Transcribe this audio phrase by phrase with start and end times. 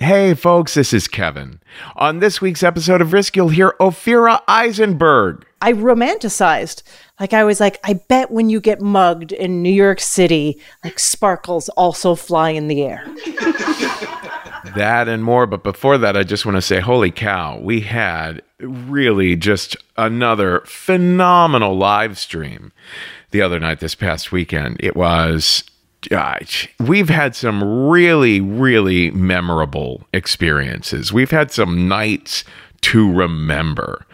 [0.00, 1.58] Hey, folks, this is Kevin.
[1.96, 5.44] On this week's episode of Risk, you'll hear Ophira Eisenberg.
[5.60, 6.84] I romanticized.
[7.18, 11.00] Like, I was like, I bet when you get mugged in New York City, like
[11.00, 13.04] sparkles also fly in the air.
[14.76, 15.46] that and more.
[15.46, 20.60] But before that, I just want to say, holy cow, we had really just another
[20.64, 22.70] phenomenal live stream
[23.32, 24.76] the other night this past weekend.
[24.78, 25.64] It was
[26.04, 31.12] Uh, gosh, we've had some really, really memorable experiences.
[31.12, 32.44] We've had some nights
[32.80, 34.06] to remember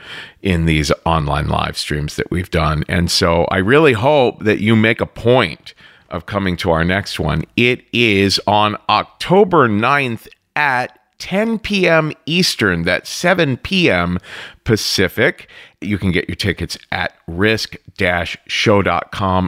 [0.42, 2.84] in these online live streams that we've done.
[2.88, 5.74] And so I really hope that you make a point
[6.10, 7.42] of coming to our next one.
[7.56, 12.12] It is on October 9th at 10 p.m.
[12.26, 12.82] Eastern.
[12.82, 14.18] That's 7 p.m.
[14.64, 15.48] Pacific.
[15.80, 17.82] You can get your tickets at risk-show.com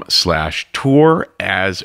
[0.08, 1.84] slash tour as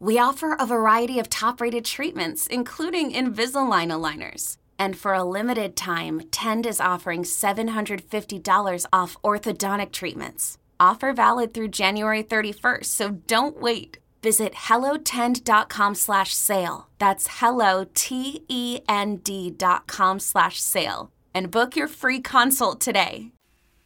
[0.00, 4.56] We offer a variety of top-rated treatments, including Invisalign aligners.
[4.78, 10.56] And for a limited time, Tend is offering $750 off orthodontic treatments.
[10.78, 13.98] Offer valid through January 31st, so don't wait.
[14.22, 16.88] Visit hellotend.com slash sale.
[16.98, 21.10] That's hello, T-E-N-D dot com slash sale.
[21.34, 23.32] And book your free consult today.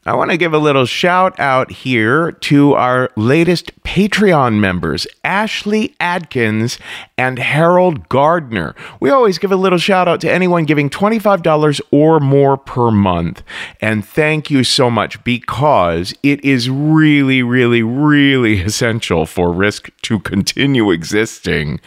[0.05, 5.95] I want to give a little shout out here to our latest Patreon members, Ashley
[6.01, 6.77] Adkins
[7.17, 8.75] and Harold Gardner.
[8.99, 13.45] We always give a little shout out to anyone giving $25 or more per month.
[13.81, 20.19] And thank you so much because it is really, really, really essential for Risk to
[20.19, 21.81] continue existing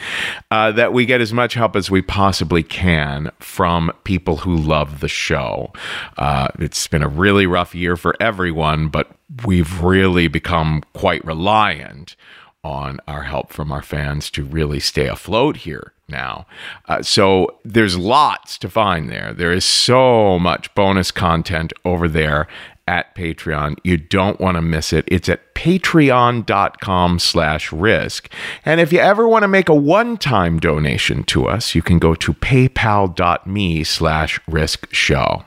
[0.52, 5.02] uh, that we get as much help as we possibly can from people who love
[5.02, 5.74] the show.
[6.18, 9.09] Uh, it's been a really rough year for everyone, but
[9.47, 12.16] we've really become quite reliant
[12.63, 16.45] on our help from our fans to really stay afloat here now.
[16.88, 19.33] Uh, so there's lots to find there.
[19.33, 22.47] There is so much bonus content over there
[22.88, 23.77] at Patreon.
[23.83, 25.05] You don't want to miss it.
[25.07, 28.31] It's at patreon.com slash risk.
[28.63, 32.13] And if you ever want to make a one-time donation to us, you can go
[32.13, 35.43] to paypal.me slash risk show.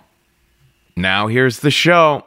[0.96, 2.25] Now here's the show.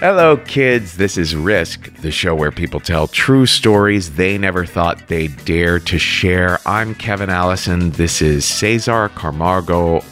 [0.00, 0.96] Hello, kids.
[0.96, 5.78] This is Risk, the show where people tell true stories they never thought they'd dare
[5.78, 6.58] to share.
[6.64, 7.90] I'm Kevin Allison.
[7.90, 10.02] This is Cesar Camargo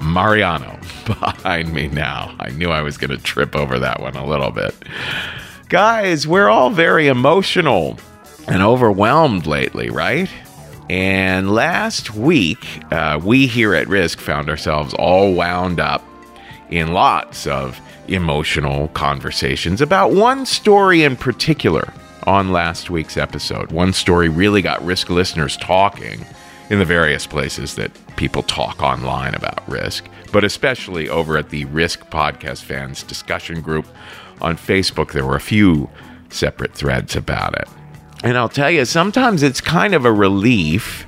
[0.00, 0.76] Mariano
[1.06, 2.34] behind me now.
[2.40, 4.74] I knew I was going to trip over that one a little bit.
[5.68, 8.00] Guys, we're all very emotional
[8.48, 10.28] and overwhelmed lately, right?
[10.90, 16.02] And last week, uh, we here at Risk found ourselves all wound up
[16.68, 21.92] in lots of emotional conversations about one story in particular
[22.24, 23.70] on last week's episode.
[23.70, 26.24] One story really got risk listeners talking
[26.70, 31.64] in the various places that people talk online about risk, but especially over at the
[31.66, 33.86] Risk Podcast Fans discussion group
[34.40, 35.12] on Facebook.
[35.12, 35.88] There were a few
[36.28, 37.68] separate threads about it.
[38.24, 41.06] And I'll tell you, sometimes it's kind of a relief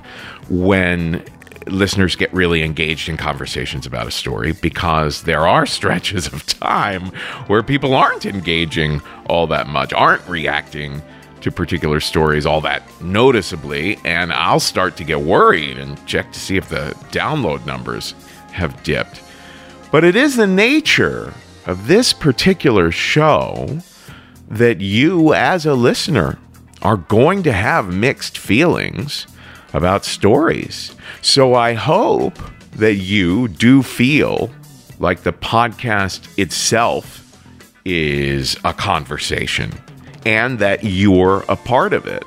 [0.49, 1.25] when
[1.73, 7.07] listeners get really engaged in conversations about a story because there are stretches of time
[7.47, 11.03] where people aren't engaging all that much, aren't reacting
[11.41, 16.41] to particular stories all that noticeably, and I'll start to get worried and check to
[16.41, 18.15] see if the download numbers
[18.53, 19.23] have dipped.
[19.91, 21.33] But it is the nature
[21.67, 23.79] of this particular show
[24.49, 26.39] that you, as a listener,
[26.83, 29.27] are going to have mixed feelings
[29.73, 30.95] about stories.
[31.23, 32.39] So I hope
[32.77, 34.51] that you do feel
[34.99, 37.25] like the podcast itself
[37.85, 39.73] is a conversation
[40.27, 42.25] and that you're a part of it.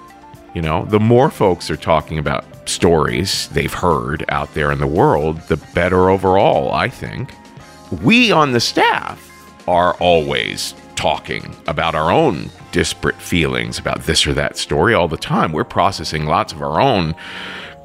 [0.53, 4.87] You know, the more folks are talking about stories they've heard out there in the
[4.87, 7.33] world, the better overall, I think.
[8.01, 9.27] We on the staff
[9.67, 15.17] are always talking about our own disparate feelings about this or that story all the
[15.17, 15.51] time.
[15.51, 17.15] We're processing lots of our own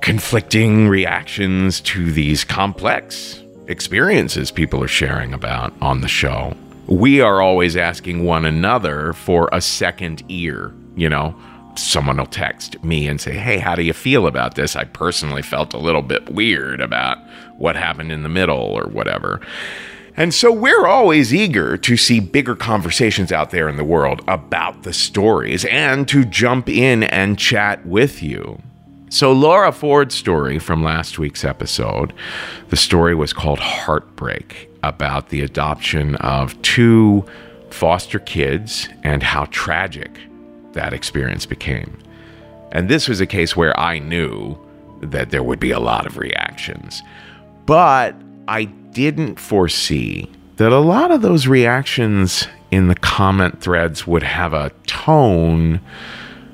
[0.03, 6.55] conflicting reactions to these complex experiences people are sharing about on the show.
[6.89, 11.35] We are always asking one another for a second ear, you know.
[11.75, 14.77] Someone will text me and say, Hey, how do you feel about this?
[14.77, 17.17] I personally felt a little bit weird about
[17.57, 19.41] what happened in the middle or whatever.
[20.17, 24.83] And so we're always eager to see bigger conversations out there in the world about
[24.83, 28.61] the stories and to jump in and chat with you.
[29.09, 32.13] So, Laura Ford's story from last week's episode,
[32.71, 37.25] the story was called Heartbreak about the adoption of two
[37.71, 40.19] foster kids and how tragic
[40.73, 41.97] that experience became.
[42.73, 44.59] And this was a case where I knew
[45.01, 47.03] that there would be a lot of reactions.
[47.65, 48.17] But
[48.49, 48.65] I
[48.97, 54.73] didn't foresee that a lot of those reactions in the comment threads would have a
[54.87, 55.83] tone.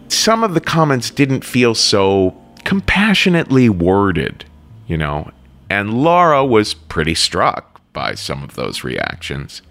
[0.09, 4.45] Some of the comments didn't feel so compassionately worded,
[4.89, 5.31] you know,
[5.71, 9.63] and Laura was pretty struck by some of those reactions.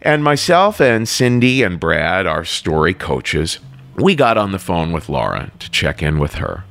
[0.00, 3.58] And myself and Cindy and Brad, our story coaches,
[3.96, 6.64] we got on the phone with Laura to check in with her.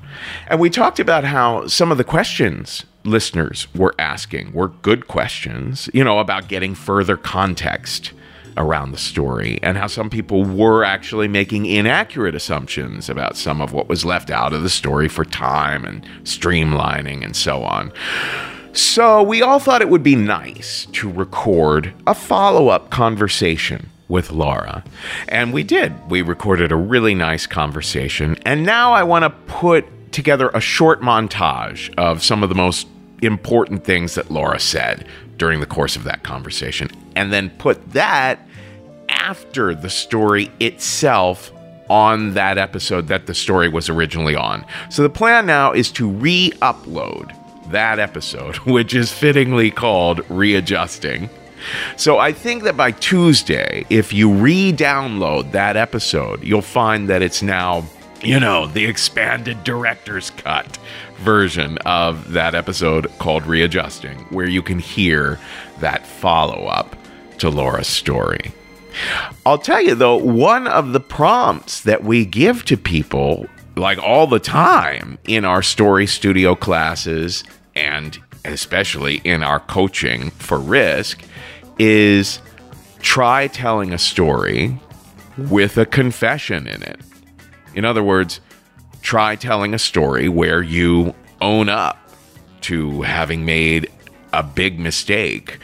[0.47, 5.89] And we talked about how some of the questions listeners were asking were good questions,
[5.93, 8.13] you know, about getting further context
[8.55, 13.73] around the story and how some people were actually making inaccurate assumptions about some of
[13.73, 17.91] what was left out of the story for time and streamlining and so on.
[18.75, 24.31] So, we all thought it would be nice to record a follow up conversation with
[24.31, 24.83] Laura.
[25.27, 25.93] And we did.
[26.09, 28.35] We recorded a really nice conversation.
[28.45, 32.87] And now I want to put together a short montage of some of the most
[33.21, 35.07] important things that Laura said
[35.37, 38.39] during the course of that conversation, and then put that
[39.09, 41.51] after the story itself
[41.89, 44.65] on that episode that the story was originally on.
[44.89, 47.35] So the plan now is to re upload
[47.71, 51.29] that episode, which is fittingly called Readjusting.
[51.95, 57.21] So I think that by Tuesday, if you re download that episode, you'll find that
[57.21, 57.85] it's now
[58.23, 60.77] you know, the expanded director's cut
[61.17, 65.39] version of that episode called Readjusting, where you can hear
[65.79, 66.95] that follow up
[67.39, 68.53] to Laura's story.
[69.45, 74.27] I'll tell you though, one of the prompts that we give to people, like all
[74.27, 77.43] the time in our story studio classes
[77.75, 81.23] and especially in our coaching for risk,
[81.79, 82.39] is
[83.01, 84.77] try telling a story
[85.37, 86.99] with a confession in it.
[87.75, 88.39] In other words,
[89.01, 91.97] try telling a story where you own up
[92.61, 93.91] to having made
[94.31, 95.59] a big mistake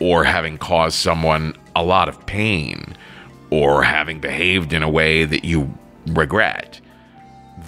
[0.00, 2.96] or having caused someone a lot of pain
[3.50, 5.72] or having behaved in a way that you
[6.08, 6.80] regret.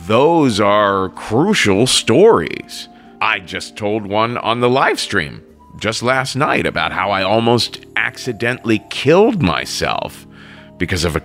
[0.06, 2.88] Those are crucial stories.
[3.20, 5.42] I just told one on the live stream
[5.78, 10.26] just last night about how I almost accidentally killed myself
[10.78, 11.20] because of a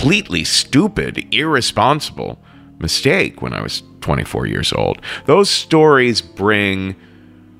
[0.00, 2.38] completely stupid, irresponsible
[2.78, 4.98] mistake when I was 24 years old.
[5.26, 6.96] Those stories bring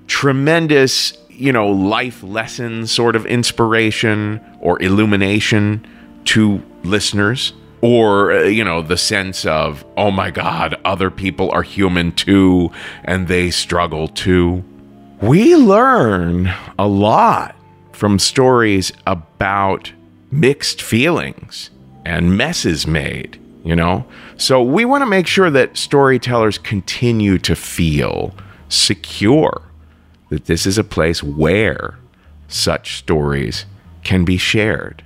[0.07, 5.87] tremendous, you know, life lesson sort of inspiration or illumination
[6.27, 7.53] to listeners.
[7.83, 12.71] Or, uh, you know, the sense of, oh my God, other people are human too,
[13.05, 14.65] and they struggle too.
[15.21, 17.55] We learn a lot
[17.93, 19.93] from stories about
[20.31, 21.69] mixed feelings
[22.05, 24.05] and messes made, you know?
[24.37, 28.35] So we want to make sure that storytellers continue to feel
[28.69, 29.63] secure
[30.31, 31.99] that this is a place where
[32.49, 33.67] such stories
[34.03, 35.05] can be shared.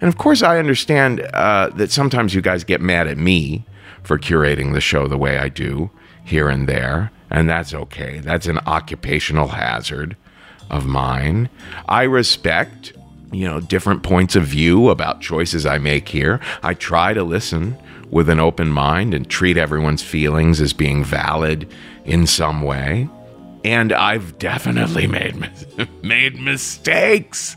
[0.00, 3.64] And of course, I understand uh, that sometimes you guys get mad at me
[4.02, 5.90] for curating the show the way I do
[6.24, 7.10] here and there.
[7.30, 8.20] and that's okay.
[8.20, 10.16] That's an occupational hazard
[10.70, 11.48] of mine.
[11.88, 12.92] I respect,
[13.32, 16.40] you know, different points of view about choices I make here.
[16.62, 17.76] I try to listen
[18.10, 21.70] with an open mind and treat everyone's feelings as being valid
[22.04, 23.08] in some way.
[23.64, 25.36] And I've definitely made
[26.02, 27.56] made mistakes.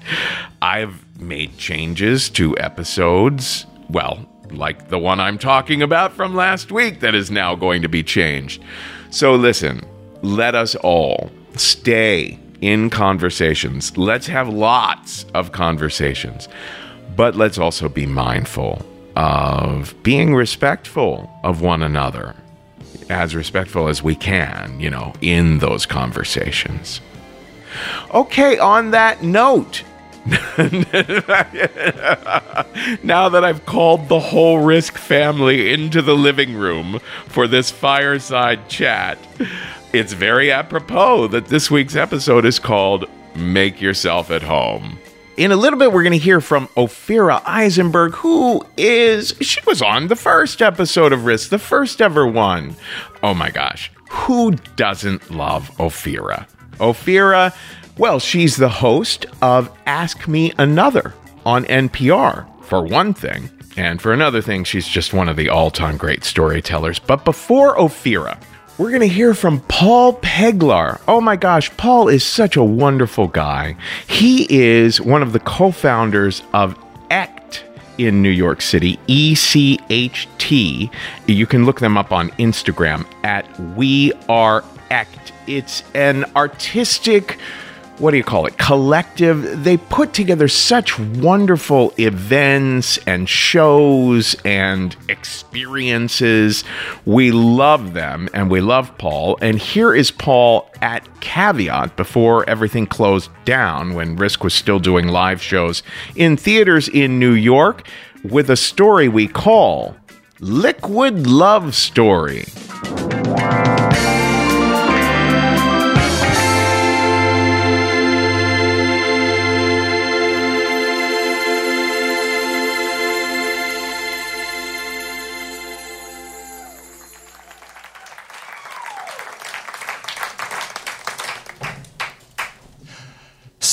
[0.61, 3.65] I've made changes to episodes.
[3.89, 7.89] Well, like the one I'm talking about from last week that is now going to
[7.89, 8.61] be changed.
[9.09, 9.81] So listen,
[10.21, 13.97] let us all stay in conversations.
[13.97, 16.47] Let's have lots of conversations.
[17.15, 22.35] But let's also be mindful of being respectful of one another,
[23.09, 27.01] as respectful as we can, you know, in those conversations.
[28.13, 29.83] Okay, on that note,
[33.03, 38.69] now that I've called the whole Risk family into the living room for this fireside
[38.69, 39.17] chat,
[39.93, 43.05] it's very apropos that this week's episode is called
[43.35, 44.97] Make Yourself at Home.
[45.37, 49.81] In a little bit, we're going to hear from Ophira Eisenberg, who is, she was
[49.81, 52.75] on the first episode of Risk, the first ever one.
[53.23, 56.47] Oh my gosh, who doesn't love Ophira?
[56.77, 57.53] Ophira
[57.97, 61.13] well, she's the host of Ask Me Another
[61.45, 63.49] on NPR, for one thing.
[63.77, 66.99] And for another thing, she's just one of the all time great storytellers.
[66.99, 68.41] But before Ophira,
[68.77, 70.99] we're going to hear from Paul Peglar.
[71.07, 73.75] Oh my gosh, Paul is such a wonderful guy.
[74.07, 76.77] He is one of the co founders of
[77.09, 77.63] ECHT
[77.97, 80.91] in New York City, ECHT.
[81.27, 85.31] You can look them up on Instagram at We Are ECHT.
[85.47, 87.37] It's an artistic
[88.01, 89.63] what do you call it, collective.
[89.63, 96.63] They put together such wonderful events and shows and experiences.
[97.05, 99.37] We love them and we love Paul.
[99.39, 105.07] And here is Paul at Caveat before everything closed down when Risk was still doing
[105.07, 105.83] live shows
[106.15, 107.87] in theaters in New York
[108.23, 109.95] with a story we call
[110.39, 112.45] Liquid Love Story.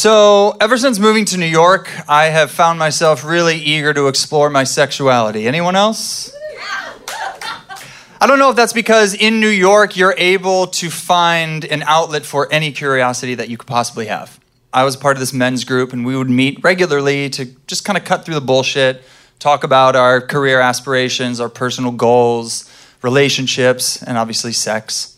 [0.00, 4.48] So, ever since moving to New York, I have found myself really eager to explore
[4.48, 5.48] my sexuality.
[5.48, 6.32] Anyone else?
[8.20, 12.24] I don't know if that's because in New York you're able to find an outlet
[12.24, 14.38] for any curiosity that you could possibly have.
[14.72, 17.98] I was part of this men's group and we would meet regularly to just kind
[17.98, 19.02] of cut through the bullshit,
[19.40, 25.16] talk about our career aspirations, our personal goals, relationships, and obviously sex.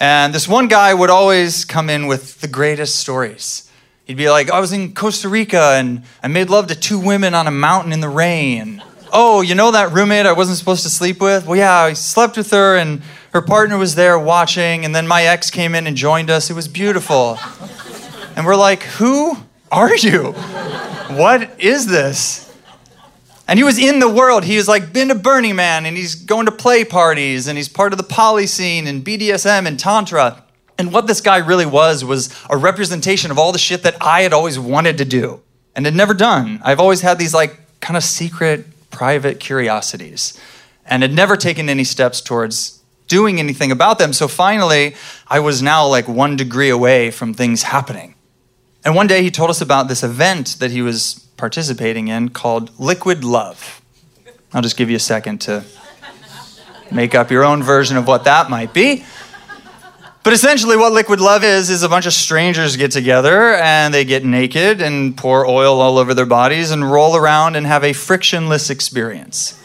[0.00, 3.65] And this one guy would always come in with the greatest stories.
[4.06, 7.34] He'd be like, I was in Costa Rica and I made love to two women
[7.34, 8.80] on a mountain in the rain.
[9.12, 11.44] Oh, you know that roommate I wasn't supposed to sleep with?
[11.44, 15.24] Well, yeah, I slept with her and her partner was there watching, and then my
[15.24, 16.48] ex came in and joined us.
[16.50, 17.38] It was beautiful.
[18.36, 19.36] And we're like, Who
[19.72, 20.32] are you?
[21.10, 22.46] What is this?
[23.48, 24.44] And he was in the world.
[24.44, 27.68] He was like been to Burning Man and he's going to play parties and he's
[27.68, 30.44] part of the poly scene and BDSM and Tantra.
[30.78, 34.22] And what this guy really was was a representation of all the shit that I
[34.22, 35.40] had always wanted to do
[35.74, 36.60] and had never done.
[36.62, 40.38] I've always had these like kind of secret, private curiosities
[40.84, 44.12] and had never taken any steps towards doing anything about them.
[44.12, 44.94] So finally,
[45.28, 48.14] I was now like one degree away from things happening.
[48.84, 52.78] And one day he told us about this event that he was participating in called
[52.78, 53.82] Liquid Love.
[54.52, 55.64] I'll just give you a second to
[56.90, 59.04] make up your own version of what that might be.
[60.26, 64.04] But essentially, what liquid love is, is a bunch of strangers get together and they
[64.04, 67.92] get naked and pour oil all over their bodies and roll around and have a
[67.92, 69.56] frictionless experience.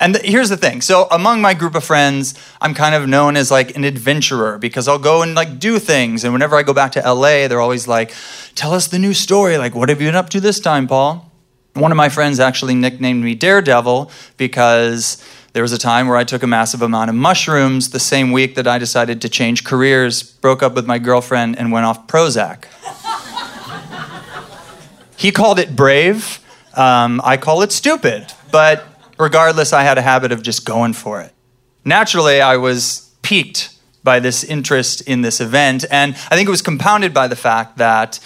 [0.00, 0.82] And here's the thing.
[0.82, 4.86] So among my group of friends, I'm kind of known as like an adventurer because
[4.86, 6.22] I'll go and like do things.
[6.22, 8.14] And whenever I go back to LA, they're always like,
[8.54, 9.58] "Tell us the new story.
[9.58, 11.28] Like, what have you been up to this time, Paul?"
[11.74, 15.16] One of my friends actually nicknamed me Daredevil because
[15.52, 18.54] there was a time where I took a massive amount of mushrooms the same week
[18.54, 22.64] that I decided to change careers, broke up with my girlfriend, and went off Prozac.
[25.16, 26.40] he called it brave.
[26.74, 28.32] Um, I call it stupid.
[28.50, 28.86] But
[29.18, 31.32] regardless, I had a habit of just going for it.
[31.84, 36.62] Naturally, I was piqued by this interest in this event, and I think it was
[36.62, 38.20] compounded by the fact that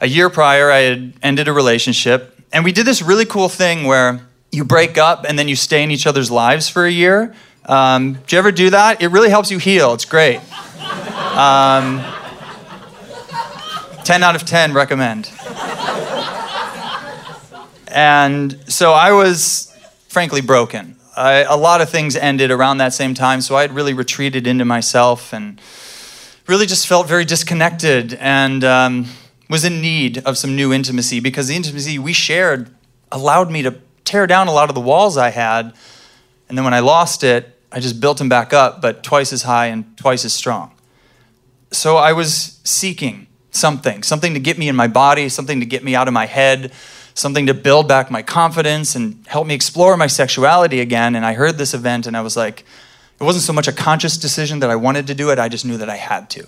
[0.00, 3.84] a year prior I had ended a relationship, and we did this really cool thing
[3.84, 7.34] where you break up and then you stay in each other's lives for a year
[7.64, 9.00] Um, do you ever do that?
[9.00, 9.94] It really helps you heal.
[9.94, 10.40] It's great.
[11.36, 12.02] Um,
[14.02, 15.30] 10 out of 10 recommend.
[17.86, 19.72] And so I was
[20.08, 20.96] frankly broken.
[21.16, 24.46] I, a lot of things ended around that same time, so I had really retreated
[24.46, 25.60] into myself and
[26.48, 29.06] really just felt very disconnected and um,
[29.48, 32.70] was in need of some new intimacy because the intimacy we shared
[33.12, 35.72] allowed me to tear down a lot of the walls I had.
[36.48, 39.42] And then when I lost it, I just built them back up, but twice as
[39.42, 40.72] high and twice as strong.
[41.70, 45.82] So I was seeking something, something to get me in my body, something to get
[45.82, 46.72] me out of my head,
[47.14, 51.14] something to build back my confidence and help me explore my sexuality again.
[51.14, 52.64] And I heard this event and I was like,
[53.20, 55.64] it wasn't so much a conscious decision that I wanted to do it, I just
[55.64, 56.46] knew that I had to.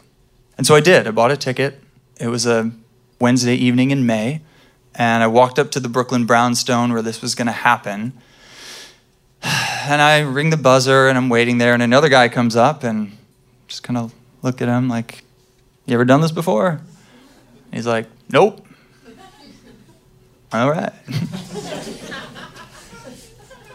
[0.58, 1.06] And so I did.
[1.06, 1.80] I bought a ticket.
[2.18, 2.70] It was a
[3.20, 4.42] Wednesday evening in May.
[4.94, 8.12] And I walked up to the Brooklyn Brownstone where this was going to happen.
[9.86, 11.74] And I ring the buzzer and I'm waiting there.
[11.74, 13.18] And another guy comes up and
[13.68, 15.24] just kind of look at him like,
[15.84, 16.80] You ever done this before?
[17.70, 18.66] He's like, Nope.
[20.54, 20.92] All right.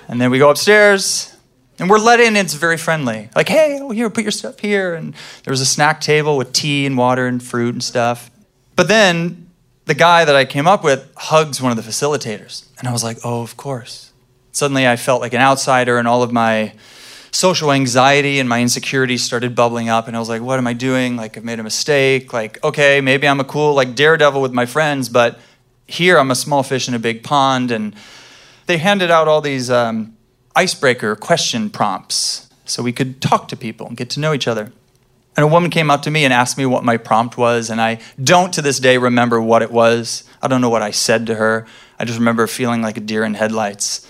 [0.08, 1.38] and then we go upstairs
[1.80, 3.30] and we're let in, it's very friendly.
[3.36, 4.96] Like, hey, oh, here, put your stuff here.
[4.96, 8.32] And there was a snack table with tea and water and fruit and stuff.
[8.76, 9.49] But then
[9.90, 12.68] the guy that I came up with hugs one of the facilitators.
[12.78, 14.12] And I was like, oh, of course.
[14.52, 16.74] Suddenly I felt like an outsider, and all of my
[17.32, 20.08] social anxiety and my insecurities started bubbling up.
[20.08, 21.16] And I was like, what am I doing?
[21.16, 22.32] Like, I've made a mistake.
[22.34, 25.40] Like, okay, maybe I'm a cool, like, daredevil with my friends, but
[25.88, 27.72] here I'm a small fish in a big pond.
[27.72, 27.96] And
[28.68, 30.16] they handed out all these um,
[30.56, 34.72] icebreaker question prompts so we could talk to people and get to know each other.
[35.40, 37.80] And a woman came up to me and asked me what my prompt was, and
[37.80, 40.26] I don't to this day remember what it was.
[40.42, 41.66] I don't know what I said to her.
[41.98, 44.06] I just remember feeling like a deer in headlights.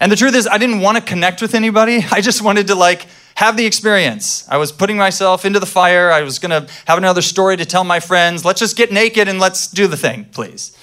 [0.00, 2.04] And the truth is, I didn't want to connect with anybody.
[2.10, 3.06] I just wanted to like
[3.36, 4.44] have the experience.
[4.48, 6.10] I was putting myself into the fire.
[6.10, 8.44] I was going to have another story to tell my friends.
[8.44, 10.76] Let's just get naked and let's do the thing, please.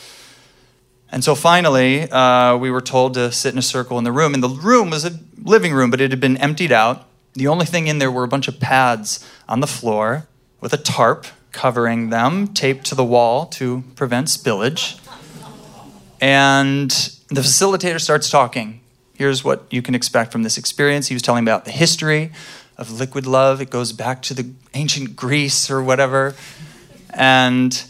[1.12, 4.34] And so finally, uh, we were told to sit in a circle in the room.
[4.34, 7.09] And the room was a living room, but it had been emptied out.
[7.34, 10.28] The only thing in there were a bunch of pads on the floor
[10.62, 15.00] with a tarp covering them, taped to the wall to prevent spillage.
[16.22, 16.92] And
[17.30, 18.82] the facilitator starts talking.
[19.14, 21.08] Here's what you can expect from this experience.
[21.08, 22.32] He was telling about the history
[22.78, 23.62] of liquid love.
[23.62, 26.36] It goes back to the ancient Greece or whatever.
[27.12, 27.84] And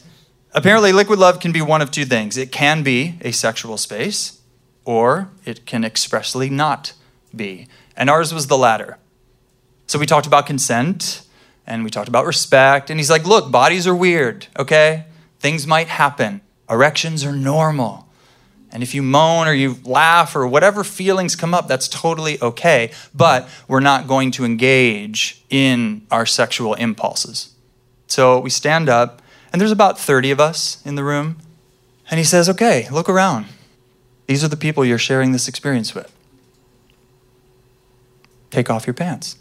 [0.52, 4.41] Apparently, liquid love can be one of two things it can be a sexual space,
[4.84, 6.93] or it can expressly not
[7.36, 7.67] be.
[7.95, 8.97] And ours was the latter.
[9.89, 11.23] So we talked about consent
[11.65, 12.91] and we talked about respect.
[12.91, 15.06] And he's like, look, bodies are weird, okay?
[15.39, 16.41] Things might happen.
[16.69, 18.08] Erections are normal.
[18.71, 22.91] And if you moan or you laugh or whatever feelings come up, that's totally okay.
[23.15, 27.56] But we're not going to engage in our sexual impulses.
[28.06, 31.39] So we stand up and there's about 30 of us in the room.
[32.12, 33.47] And he says, Okay, look around.
[34.28, 36.15] These are the people you're sharing this experience with.
[38.52, 39.36] Take off your pants.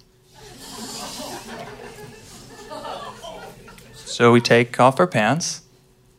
[4.18, 5.62] So we take off our pants.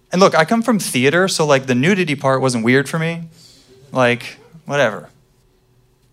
[0.09, 3.23] And look, I come from theater, so like the nudity part wasn't weird for me.
[3.91, 5.09] Like, whatever.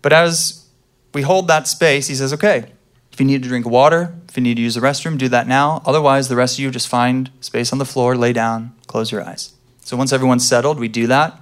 [0.01, 0.65] But as
[1.13, 2.65] we hold that space, he says, Okay,
[3.13, 5.47] if you need to drink water, if you need to use the restroom, do that
[5.47, 5.81] now.
[5.85, 9.23] Otherwise, the rest of you just find space on the floor, lay down, close your
[9.23, 9.53] eyes.
[9.85, 11.39] So once everyone's settled, we do that.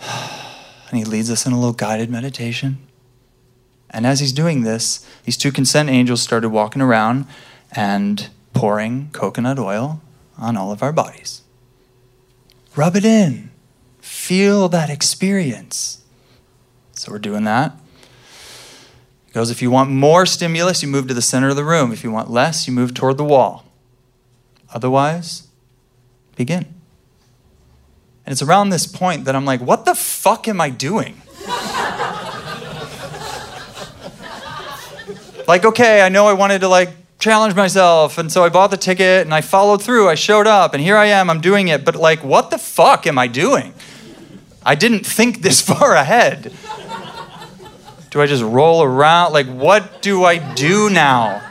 [0.88, 2.78] And he leads us in a little guided meditation.
[3.90, 7.26] And as he's doing this, these two consent angels started walking around
[7.72, 10.00] and pouring coconut oil
[10.38, 11.42] on all of our bodies.
[12.74, 13.50] Rub it in.
[14.00, 16.02] Feel that experience.
[16.92, 17.78] So we're doing that
[19.36, 21.92] goes if you want more stimulus, you move to the center of the room.
[21.92, 23.66] If you want less, you move toward the wall.
[24.72, 25.48] Otherwise,
[26.36, 26.64] begin.
[28.24, 31.20] And it's around this point that I'm like, what the fuck am I doing?
[35.46, 38.76] like, okay, I know I wanted to like challenge myself, and so I bought the
[38.76, 40.08] ticket and I followed through.
[40.08, 41.84] I showed up, and here I am, I'm doing it.
[41.84, 43.74] But like, what the fuck am I doing?
[44.64, 46.52] I didn't think this far ahead.
[48.10, 49.32] Do I just roll around?
[49.32, 51.42] Like, what do I do now?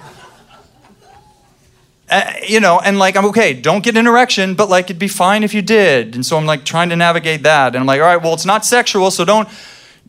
[2.10, 5.08] Uh, you know, and like, I'm okay, don't get an erection, but like, it'd be
[5.08, 6.16] fine if you did.
[6.16, 7.70] And so I'm like trying to navigate that.
[7.70, 9.50] And I'm like, all right, well, it's not sexual, so don't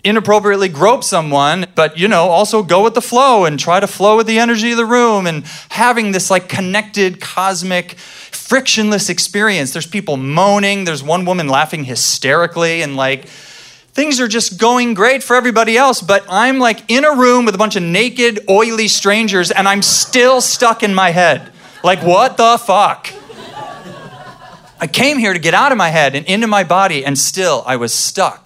[0.06, 4.16] inappropriately grope someone, but you know, also go with the flow and try to flow
[4.16, 9.72] with the energy of the room and having this like connected, cosmic, frictionless experience.
[9.72, 15.22] There's people moaning, there's one woman laughing hysterically, and like, things are just going great
[15.22, 18.88] for everybody else, but I'm like in a room with a bunch of naked, oily
[18.88, 21.50] strangers and I'm still stuck in my head.
[21.82, 23.08] Like, what the fuck?
[24.78, 27.64] I came here to get out of my head and into my body, and still
[27.66, 28.45] I was stuck.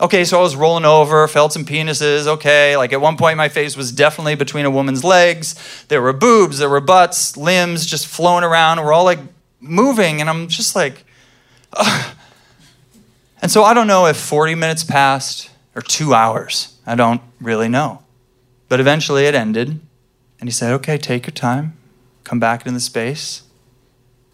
[0.00, 2.26] Okay, so I was rolling over, felt some penises.
[2.26, 5.54] Okay, like at one point, my face was definitely between a woman's legs.
[5.86, 8.80] There were boobs, there were butts, limbs just flowing around.
[8.80, 9.20] We're all like
[9.60, 11.04] moving, and I'm just like,
[11.74, 12.16] Ugh.
[13.40, 16.76] and so I don't know if 40 minutes passed or two hours.
[16.84, 18.02] I don't really know.
[18.68, 19.68] But eventually it ended,
[20.40, 21.76] and he said, Okay, take your time,
[22.24, 23.42] come back into the space.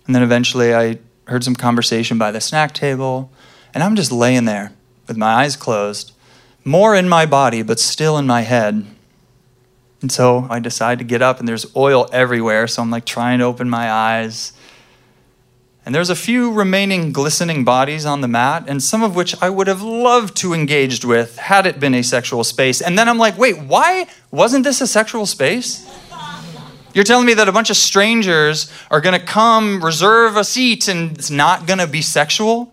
[0.07, 3.31] And then eventually I heard some conversation by the snack table,
[3.75, 4.73] and I'm just laying there
[5.11, 6.12] with my eyes closed,
[6.64, 8.87] more in my body, but still in my head.
[10.01, 13.40] And so I decide to get up, and there's oil everywhere, so I'm like trying
[13.40, 14.55] to open my eyes.
[15.85, 19.51] And there's a few remaining glistening bodies on the mat, and some of which I
[19.51, 22.81] would have loved to engaged with had it been a sexual space.
[22.81, 25.87] And then I'm like, wait, why wasn't this a sexual space?
[26.94, 31.16] You're telling me that a bunch of strangers are to come, reserve a seat, and
[31.18, 32.73] it's not to be sexual?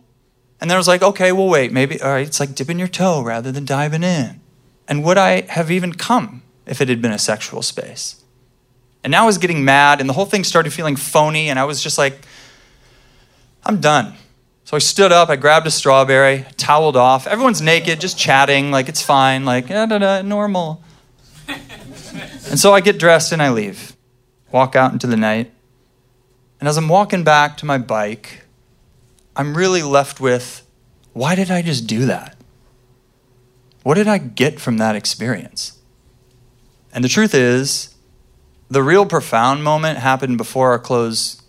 [0.60, 2.88] And then I was like, okay, well, wait, maybe, all right, it's like dipping your
[2.88, 4.42] toe rather than diving in.
[4.88, 8.24] And would I have even come if it had been a sexual space?
[9.04, 11.66] And now I was getting mad, and the whole thing started feeling phony, and I
[11.66, 12.26] was just like,
[13.64, 14.16] I'm done.
[14.64, 17.28] So I stood up, I grabbed a strawberry, toweled off.
[17.28, 20.84] Everyone's naked, just chatting, like it's fine, like, da da da, normal.
[21.48, 23.98] and so I get dressed and I leave
[24.52, 25.52] walk out into the night.
[26.60, 28.44] And as I'm walking back to my bike,
[29.38, 30.68] I'm really left with
[31.14, 32.36] why did I just do that?
[33.84, 35.80] What did I get from that experience?
[36.92, 37.94] And the truth is,
[38.70, 41.42] the real profound moment happened before our clothes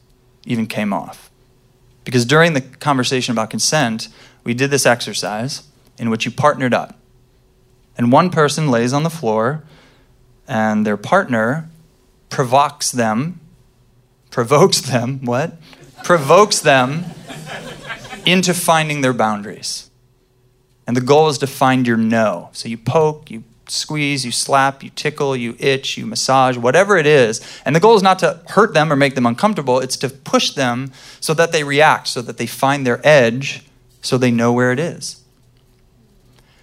[0.45, 1.31] even came off.
[2.05, 4.09] Because during the conversation about consent,
[4.45, 5.67] we did this exercise
[5.99, 6.99] in which you partnered up.
[7.97, 9.65] And one person lays on the floor,
[10.47, 11.69] and their partner
[12.29, 13.41] provokes them,
[14.31, 15.57] provokes them, what?
[16.05, 17.05] Provokes them
[18.31, 19.91] into finding their boundaries.
[20.87, 22.51] And the goal is to find your no.
[22.53, 27.07] So you poke, you squeeze, you slap, you tickle, you itch, you massage, whatever it
[27.07, 27.41] is.
[27.65, 30.51] And the goal is not to hurt them or make them uncomfortable, it's to push
[30.53, 33.65] them so that they react, so that they find their edge,
[34.01, 35.23] so they know where it is.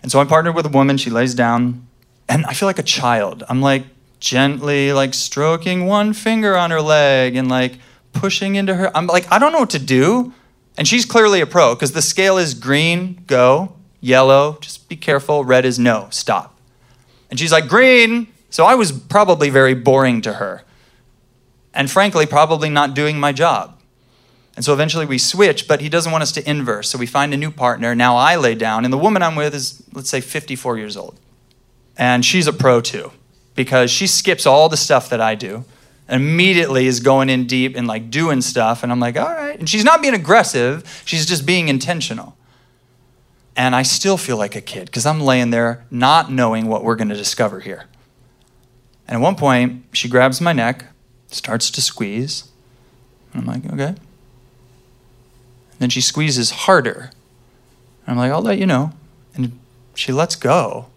[0.02, 1.88] And so I partnered with a woman, she lays down,
[2.28, 3.44] and I feel like a child.
[3.48, 3.86] I'm like,
[4.20, 7.78] gently like stroking one finger on her leg and like
[8.12, 8.96] pushing into her.
[8.98, 10.34] I'm like, I don't know what to do.
[10.78, 15.46] And she's clearly a pro because the scale is green, go, yellow, just be careful,
[15.46, 16.60] red is no, stop.
[17.30, 18.28] And she's like, green.
[18.50, 20.64] So I was probably very boring to her.
[21.74, 23.82] And frankly, probably not doing my job.
[24.56, 26.90] And so eventually we switch, but he doesn't want us to inverse.
[26.90, 27.94] So we find a new partner.
[27.94, 31.20] Now I lay down, and the woman I'm with is, let's say, 54 years old.
[31.98, 33.12] And she's a pro too
[33.54, 35.66] because she skips all the stuff that I do
[36.08, 38.84] immediately is going in deep and like doing stuff.
[38.84, 39.58] And I'm like, all right.
[39.58, 42.38] And she's not being aggressive, she's just being intentional.
[43.56, 46.98] And I still feel like a kid because I'm laying there not knowing what we're
[46.98, 47.86] going to discover here.
[49.08, 50.86] And at one point, she grabs my neck,
[51.28, 52.50] starts to squeeze.
[53.34, 53.96] And I'm like, okay.
[55.76, 57.12] And then she squeezes harder.
[58.06, 58.92] And I'm like, I'll let you know.
[59.36, 59.58] And
[59.94, 60.88] she lets go.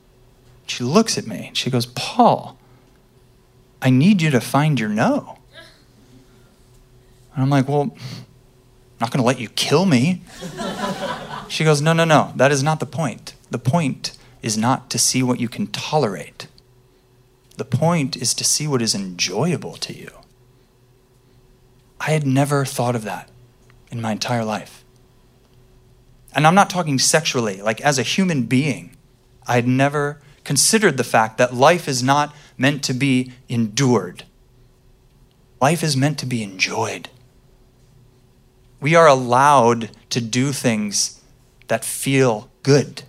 [0.66, 2.57] She looks at me she goes, Paul,
[3.80, 5.38] I need you to find your no.
[7.34, 7.92] And I'm like, well, I'm
[9.00, 10.22] not going to let you kill me.
[11.48, 13.34] She goes, no, no, no, that is not the point.
[13.50, 16.48] The point is not to see what you can tolerate.
[17.56, 20.10] The point is to see what is enjoyable to you.
[22.00, 23.30] I had never thought of that
[23.90, 24.84] in my entire life.
[26.34, 28.96] And I'm not talking sexually, like as a human being.
[29.46, 34.24] I had never considered the fact that life is not meant to be endured,
[35.60, 37.10] life is meant to be enjoyed.
[38.80, 41.20] We are allowed to do things
[41.66, 43.02] that feel good,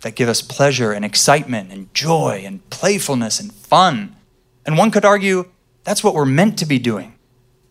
[0.00, 4.16] that give us pleasure and excitement and joy and playfulness and fun.
[4.64, 5.50] And one could argue
[5.82, 7.18] that's what we're meant to be doing.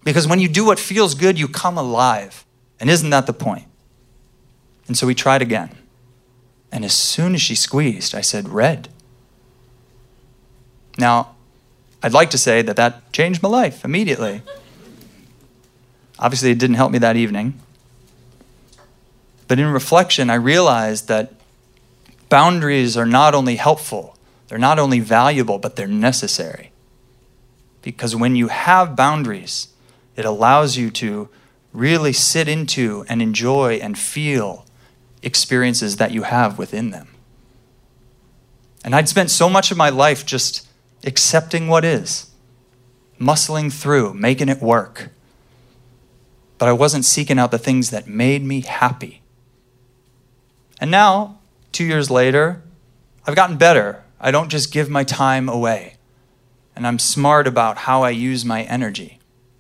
[0.04, 2.46] Because when you do what feels good, you come alive.
[2.80, 3.66] And isn't that the point?
[4.86, 5.72] And so we tried again.
[6.74, 8.90] And as soon as she squeezed, I said, Red.
[10.98, 11.36] Now,
[12.02, 14.42] I'd like to say that that changed my life immediately.
[16.18, 17.60] Obviously, it didn't help me that evening.
[19.48, 21.34] But in reflection, I realized that
[22.28, 26.72] boundaries are not only helpful, they're not only valuable, but they're necessary.
[27.84, 29.68] Because when you have boundaries,
[30.16, 31.30] it allows you to
[31.72, 34.66] really sit into and enjoy and feel
[35.24, 37.08] experiences that you have within them.
[38.84, 40.68] And I'd spent so much of my life just
[41.06, 42.32] accepting what is,
[43.20, 45.10] muscling through, making it work.
[46.58, 49.22] But I wasn't seeking out the things that made me happy.
[50.80, 51.40] And now,
[51.72, 52.62] two years later,
[53.26, 54.04] I've gotten better.
[54.20, 55.96] I don't just give my time away.
[56.76, 59.20] And I'm smart about how I use my energy.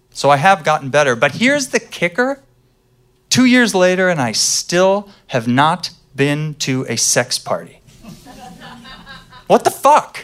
[0.10, 1.15] So I have gotten better.
[1.15, 2.41] But here's the kicker
[3.34, 7.82] two years later, and I still have not been to a sex party.
[9.48, 10.24] what the fuck?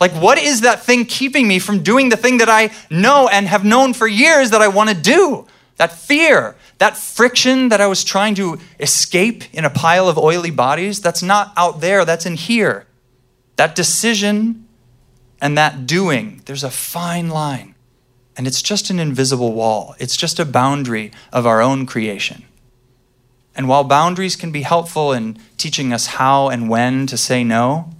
[0.00, 3.46] Like, what is that thing keeping me from doing the thing that I know and
[3.46, 5.46] have known for years that I want to do?
[5.76, 10.50] That fear, that friction that I was trying to escape in a pile of oily
[10.50, 12.88] bodies, that's not out there, that's in here.
[13.54, 14.66] That decision
[15.40, 17.71] and that doing, there's a fine line.
[18.36, 22.44] And it's just an invisible wall, it's just a boundary of our own creation.
[23.54, 27.90] And while boundaries can be helpful in teaching us how and when to say no,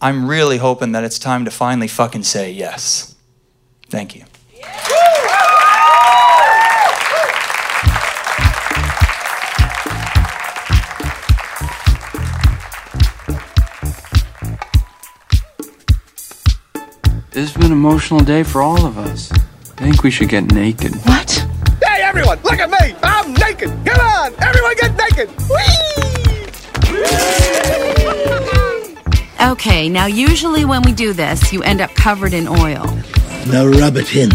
[0.00, 3.14] I'm really hoping that it's time to finally fucking say yes.
[3.90, 4.24] Thank you.
[17.32, 19.30] This has been an emotional day for all of us.
[19.30, 20.96] I think we should get naked.
[21.06, 21.30] What?
[21.80, 22.96] Hey, everyone, look at me!
[23.04, 23.68] I'm naked!
[23.86, 25.30] Come on, everyone get naked!
[25.48, 25.70] Whee!
[29.52, 32.84] Okay, now usually when we do this, you end up covered in oil.
[33.46, 34.30] Now rub it in.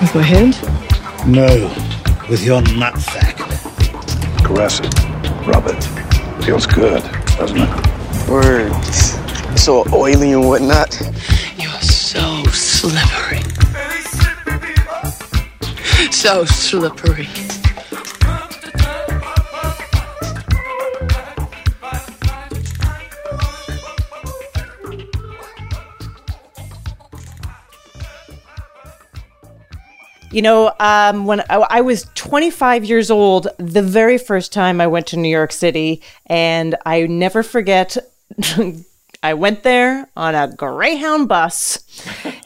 [0.00, 0.58] With my hand?
[1.28, 1.68] No,
[2.30, 3.36] with your nutsack.
[4.46, 4.94] Caress it.
[5.46, 5.84] Rub it.
[6.42, 7.02] Feels good,
[7.36, 8.28] doesn't it?
[8.30, 9.18] Words.
[9.62, 10.98] So oily and whatnot.
[12.80, 13.42] Slippery.
[16.10, 17.28] So slippery.
[30.32, 34.86] You know, um, when I, I, was 25 years old, the very first time I
[34.86, 37.98] went to New York City, and I never forget
[39.22, 41.84] I went there on a Greyhound bus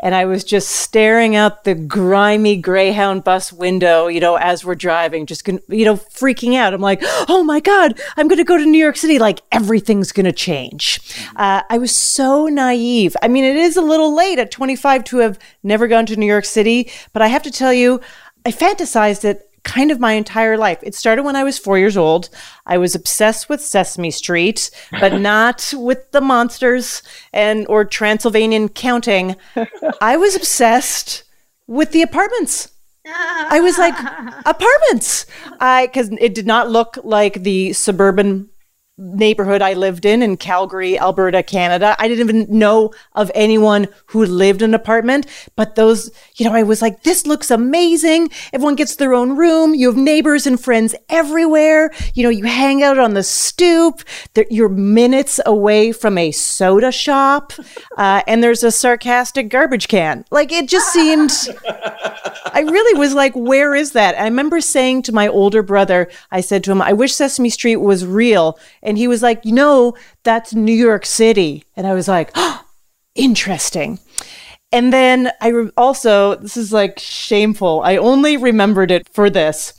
[0.00, 4.74] and I was just staring out the grimy Greyhound bus window, you know, as we're
[4.74, 6.74] driving, just, you know, freaking out.
[6.74, 9.20] I'm like, oh my God, I'm going to go to New York City.
[9.20, 10.98] Like everything's going to change.
[11.36, 13.16] Uh, I was so naive.
[13.22, 16.26] I mean, it is a little late at 25 to have never gone to New
[16.26, 18.00] York City, but I have to tell you,
[18.44, 20.78] I fantasized it kind of my entire life.
[20.82, 22.28] It started when I was four years old.
[22.66, 29.36] I was obsessed with Sesame Street, but not with the monsters and or Transylvanian counting.
[30.00, 31.24] I was obsessed
[31.66, 32.70] with the apartments.
[33.06, 33.94] I was like
[34.46, 35.26] apartments.
[35.60, 38.48] I because it did not look like the suburban
[38.96, 41.96] neighborhood I lived in in Calgary, Alberta, Canada.
[41.98, 45.26] I didn't even know of anyone who lived in an apartment,
[45.56, 48.30] but those, you know, I was like, this looks amazing.
[48.52, 49.74] Everyone gets their own room.
[49.74, 51.90] You have neighbors and friends everywhere.
[52.14, 54.02] You know, you hang out on the stoop.
[54.48, 57.52] You're minutes away from a soda shop,
[57.96, 60.24] uh, and there's a sarcastic garbage can.
[60.30, 61.32] Like it just seemed,
[61.66, 64.16] I really was like, where is that?
[64.16, 67.76] I remember saying to my older brother, I said to him, I wish Sesame Street
[67.76, 71.64] was real and he was like, you know, that's New York City.
[71.76, 72.64] And I was like, oh,
[73.14, 73.98] interesting.
[74.70, 77.80] And then I re- also, this is like shameful.
[77.84, 79.72] I only remembered it for this.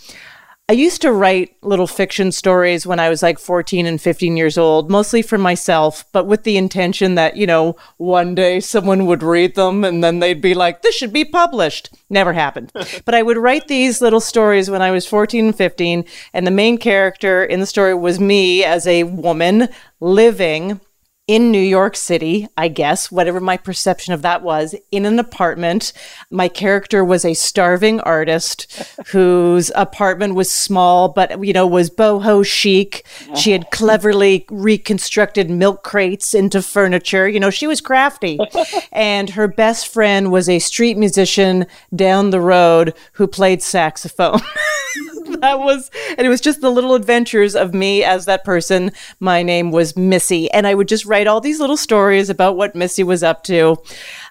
[0.67, 4.57] I used to write little fiction stories when I was like 14 and 15 years
[4.57, 9.21] old, mostly for myself, but with the intention that, you know, one day someone would
[9.21, 11.91] read them and then they'd be like, this should be published.
[12.09, 12.71] Never happened.
[13.05, 16.51] but I would write these little stories when I was 14 and 15, and the
[16.51, 20.81] main character in the story was me as a woman living
[21.27, 25.91] in New York City, I guess, whatever my perception of that was, in an apartment.
[26.29, 32.45] My character was a starving artist whose apartment was small, but, you know, was boho
[32.45, 33.05] chic.
[33.35, 37.27] She had cleverly reconstructed milk crates into furniture.
[37.27, 38.37] You know, she was crafty.
[38.91, 44.41] and her best friend was a street musician down the road who played saxophone.
[45.45, 48.91] that was, and it was just the little adventures of me as that person.
[49.19, 52.75] My name was Missy, and I would just write all these little stories about what
[52.75, 53.77] Missy was up to.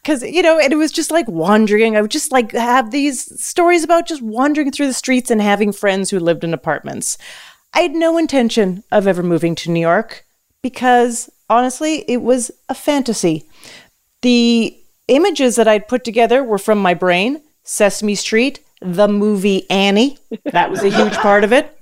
[0.04, 1.96] Cause, you know, and it was just like wandering.
[1.96, 5.72] I would just like have these stories about just wandering through the streets and having
[5.72, 7.16] friends who lived in apartments.
[7.72, 10.24] I had no intention of ever moving to New York
[10.62, 13.48] because honestly, it was a fantasy.
[14.22, 14.76] The
[15.08, 20.18] images that I'd put together were from my brain Sesame Street, the movie Annie.
[20.44, 21.76] That was a huge part of it.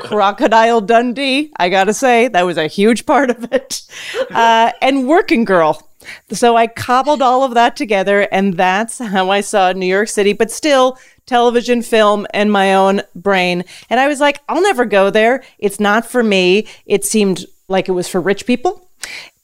[0.00, 3.82] Crocodile Dundee, I gotta say, that was a huge part of it.
[4.30, 5.86] Uh, and Working Girl.
[6.32, 10.32] So I cobbled all of that together, and that's how I saw New York City,
[10.32, 13.64] but still television, film, and my own brain.
[13.90, 15.42] And I was like, I'll never go there.
[15.58, 16.68] It's not for me.
[16.86, 18.88] It seemed like it was for rich people.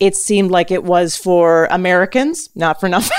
[0.01, 3.19] It seemed like it was for Americans, not for nothing.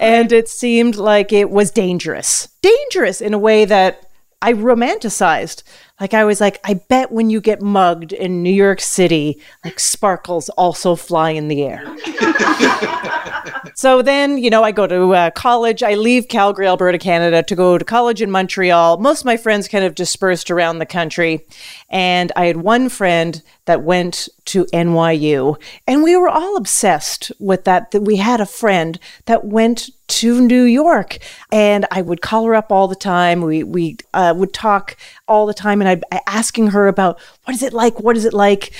[0.00, 2.48] And it seemed like it was dangerous.
[2.62, 4.06] Dangerous in a way that
[4.40, 5.62] I romanticized.
[6.00, 9.78] Like I was like, I bet when you get mugged in New York City, like
[9.78, 11.82] sparkles also fly in the air.
[13.74, 15.82] so then, you know, I go to uh, college.
[15.82, 18.98] I leave Calgary, Alberta, Canada to go to college in Montreal.
[18.98, 21.46] Most of my friends kind of dispersed around the country.
[21.88, 25.56] And I had one friend that went to NYU.
[25.86, 30.40] And we were all obsessed with that, that we had a friend that went to
[30.40, 31.18] New York.
[31.50, 33.42] And I would call her up all the time.
[33.42, 35.80] We, we uh, would talk all the time.
[35.80, 38.00] And I'd asking her about what is it like?
[38.00, 38.72] What is it like?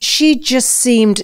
[0.00, 1.22] She just seemed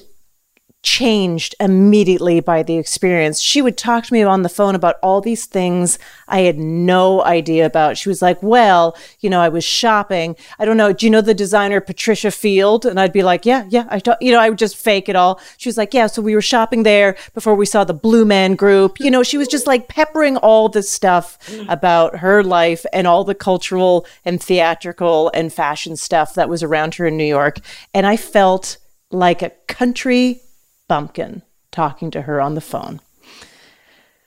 [0.82, 3.40] changed immediately by the experience.
[3.40, 7.24] She would talk to me on the phone about all these things I had no
[7.24, 7.96] idea about.
[7.96, 10.36] She was like, Well, you know, I was shopping.
[10.58, 10.92] I don't know.
[10.92, 12.86] Do you know the designer Patricia Field?
[12.86, 13.86] And I'd be like, Yeah, yeah.
[13.90, 15.40] I, talk, you know, I would just fake it all.
[15.56, 16.06] She was like, Yeah.
[16.06, 19.00] So we were shopping there before we saw the Blue Man Group.
[19.00, 21.38] You know, she was just like peppering all this stuff
[21.68, 26.94] about her life and all the cultural and theatrical and fashion stuff that was around
[26.94, 27.58] her in New York.
[27.92, 28.78] And I felt
[29.10, 30.42] like a country
[30.88, 33.00] bumpkin talking to her on the phone.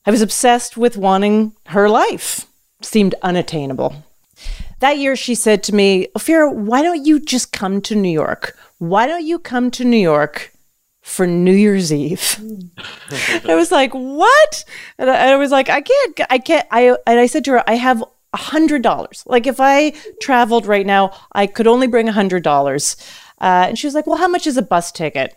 [0.06, 2.46] I was obsessed with wanting her life.
[2.82, 4.04] Seemed unattainable.
[4.80, 8.58] That year, she said to me, Ophira, why don't you just come to New York?
[8.80, 10.52] Why don't you come to New York
[11.04, 12.40] for New Year's Eve?
[13.48, 14.66] I was like, what?
[14.98, 16.68] And I, I was like, I can't, I can't.
[16.72, 19.24] I, and I said to her, I have a hundred dollars.
[19.28, 22.96] Like if I traveled right now, I could only bring a hundred dollars.
[23.40, 25.36] Uh, and she was like, well, how much is a bus ticket?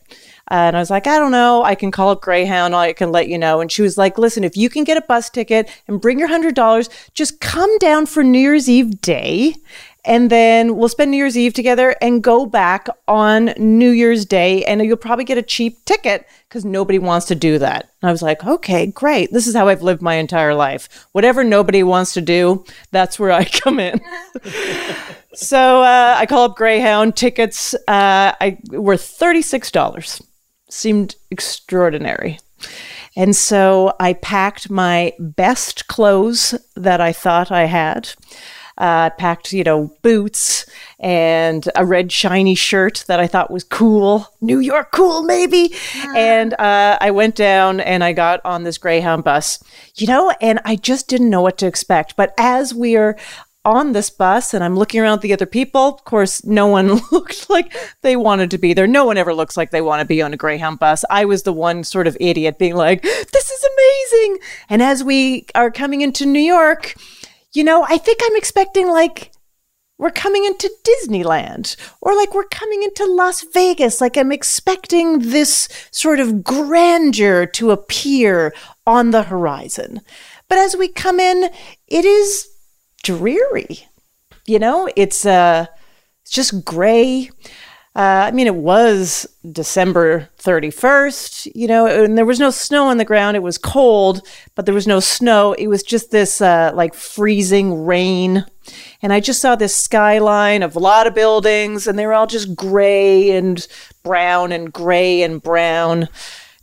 [0.48, 1.62] And I was like, I don't know.
[1.62, 2.74] I can call up Greyhound.
[2.74, 3.60] I can let you know.
[3.60, 6.28] And she was like, listen, if you can get a bus ticket and bring your
[6.28, 9.54] $100, just come down for New Year's Eve day.
[10.06, 14.62] And then we'll spend New Year's Eve together and go back on New Year's Day.
[14.64, 17.88] And you'll probably get a cheap ticket because nobody wants to do that.
[18.02, 19.32] And I was like, okay, great.
[19.32, 21.06] This is how I've lived my entire life.
[21.12, 23.98] Whatever nobody wants to do, that's where I come in.
[25.32, 27.16] so uh, I call up Greyhound.
[27.16, 30.20] Tickets uh, I were $36
[30.74, 32.38] seemed extraordinary.
[33.16, 38.10] And so I packed my best clothes that I thought I had.
[38.76, 40.66] Uh, packed, you know, boots
[40.98, 44.26] and a red shiny shirt that I thought was cool.
[44.40, 45.72] New York cool, maybe.
[46.16, 49.62] And uh, I went down and I got on this Greyhound bus,
[49.94, 52.16] you know, and I just didn't know what to expect.
[52.16, 53.16] But as we are
[53.64, 55.80] on this bus and I'm looking around at the other people.
[55.80, 58.86] Of course, no one looked like they wanted to be there.
[58.86, 61.04] No one ever looks like they want to be on a Greyhound bus.
[61.10, 64.38] I was the one sort of idiot being like, this is amazing.
[64.68, 66.94] And as we are coming into New York,
[67.52, 69.32] you know, I think I'm expecting like
[69.96, 74.00] we're coming into Disneyland or like we're coming into Las Vegas.
[74.00, 78.52] Like I'm expecting this sort of grandeur to appear
[78.86, 80.00] on the horizon.
[80.48, 81.48] But as we come in,
[81.86, 82.48] it is
[83.04, 83.86] dreary.
[84.46, 85.66] You know, it's uh,
[86.28, 87.30] just gray.
[87.96, 92.98] Uh, I mean, it was December 31st, you know, and there was no snow on
[92.98, 93.36] the ground.
[93.36, 95.52] It was cold, but there was no snow.
[95.52, 98.44] It was just this uh, like freezing rain.
[99.00, 102.26] And I just saw this skyline of a lot of buildings, and they were all
[102.26, 103.64] just gray and
[104.02, 106.08] brown and gray and brown.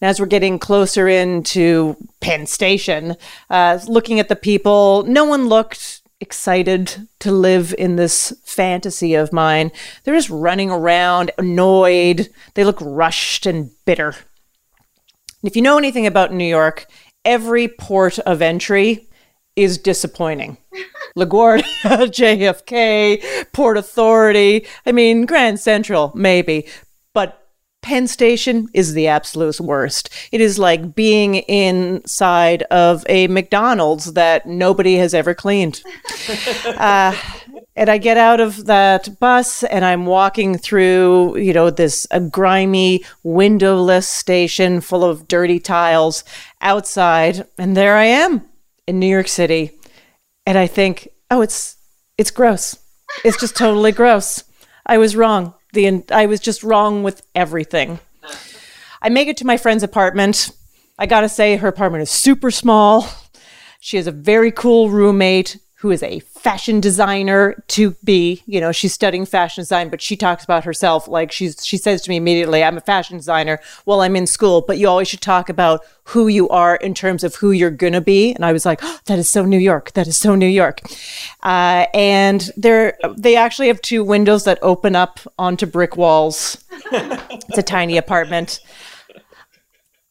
[0.01, 3.15] And as we're getting closer into Penn Station,
[3.49, 9.33] uh, looking at the people, no one looked excited to live in this fantasy of
[9.33, 9.71] mine.
[10.03, 12.29] They're just running around, annoyed.
[12.53, 14.09] They look rushed and bitter.
[14.09, 16.85] And if you know anything about New York,
[17.25, 19.09] every port of entry
[19.55, 20.57] is disappointing.
[21.17, 26.67] LaGuardia, JFK, Port Authority, I mean, Grand Central, maybe.
[27.13, 27.40] But
[27.81, 30.09] Penn Station is the absolute worst.
[30.31, 35.81] It is like being inside of a McDonald's that nobody has ever cleaned.
[36.65, 37.15] uh,
[37.75, 42.19] and I get out of that bus and I'm walking through, you know, this a
[42.19, 46.23] grimy, windowless station full of dirty tiles
[46.61, 48.43] outside, and there I am
[48.87, 49.71] in New York City.
[50.45, 51.77] And I think, oh, it's
[52.17, 52.77] it's gross.
[53.23, 54.43] It's just totally gross.
[54.85, 57.99] I was wrong the I was just wrong with everything.
[59.01, 60.51] I make it to my friend's apartment.
[60.97, 63.07] I gotta say, her apartment is super small.
[63.79, 68.71] She has a very cool roommate who is a fashion designer to be, you know,
[68.71, 72.17] she's studying fashion design, but she talks about herself like she's she says to me
[72.17, 75.83] immediately, I'm a fashion designer while I'm in school, but you always should talk about
[76.03, 78.31] who you are in terms of who you're gonna be.
[78.31, 79.91] And I was like, oh, that is so New York.
[79.93, 80.81] That is so New York.
[81.41, 86.63] Uh, and they're they actually have two windows that open up onto brick walls.
[86.91, 88.59] it's a tiny apartment.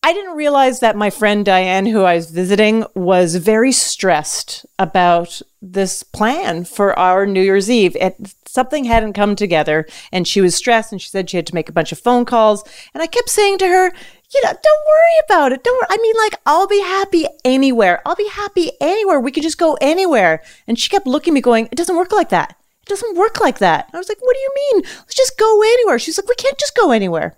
[0.03, 5.43] I didn't realize that my friend Diane, who I was visiting, was very stressed about
[5.61, 7.95] this plan for our New Year's Eve.
[7.97, 11.55] It, something hadn't come together, and she was stressed, and she said she had to
[11.55, 12.65] make a bunch of phone calls.
[12.95, 13.93] And I kept saying to her,
[14.33, 15.63] you know, don't worry about it.
[15.63, 15.99] Don't worry.
[15.99, 18.01] I mean, like, I'll be happy anywhere.
[18.07, 19.21] I'll be happy anywhere.
[19.21, 20.43] We can just go anywhere.
[20.67, 22.57] And she kept looking at me going, it doesn't work like that.
[22.83, 23.91] It doesn't work like that.
[23.93, 24.85] I was like, what do you mean?
[25.01, 25.99] Let's just go anywhere.
[25.99, 27.37] She's like, we can't just go anywhere.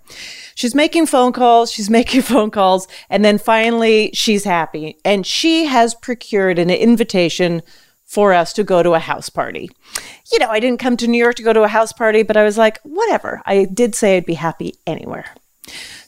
[0.54, 1.70] She's making phone calls.
[1.72, 2.88] She's making phone calls.
[3.10, 4.98] And then finally, she's happy.
[5.04, 7.62] And she has procured an invitation
[8.04, 9.70] for us to go to a house party.
[10.30, 12.36] You know, I didn't come to New York to go to a house party, but
[12.36, 13.40] I was like, whatever.
[13.46, 15.34] I did say I'd be happy anywhere.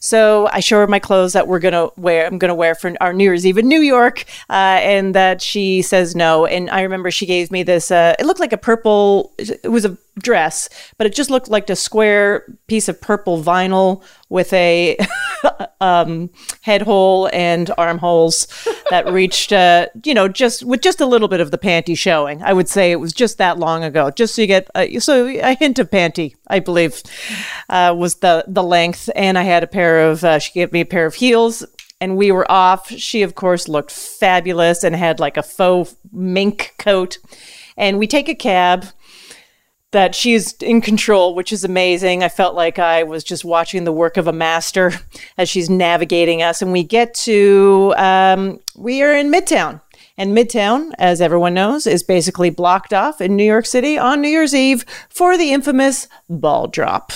[0.05, 2.27] So I show her my clothes that we're gonna wear.
[2.27, 5.81] I'm gonna wear for our New Year's Eve in New York, uh, and that she
[5.81, 6.45] says no.
[6.45, 7.91] And I remember she gave me this.
[7.91, 9.33] Uh, it looked like a purple.
[9.39, 14.03] It was a dress, but it just looked like a square piece of purple vinyl
[14.29, 14.97] with a
[15.81, 16.31] um,
[16.63, 18.47] head hole and armholes
[18.91, 22.43] that reached, uh, you know, just with just a little bit of the panty showing.
[22.43, 25.27] I would say it was just that long ago, just so you get uh, so
[25.27, 27.03] a hint of panty, I believe,
[27.69, 29.11] uh, was the the length.
[29.15, 30.25] And I had a pair of.
[30.25, 31.65] Uh, she gave me a pair of heels.
[32.01, 32.91] And we were off.
[32.91, 37.19] She, of course, looked fabulous and had like a faux mink coat.
[37.77, 38.87] And we take a cab
[39.93, 42.23] that she's in control, which is amazing.
[42.23, 44.93] I felt like I was just watching the work of a master
[45.39, 46.61] as she's navigating us.
[46.61, 49.81] And we get to, um, we are in Midtown.
[50.17, 54.29] And Midtown, as everyone knows, is basically blocked off in New York City on New
[54.29, 57.11] Year's Eve for the infamous ball drop.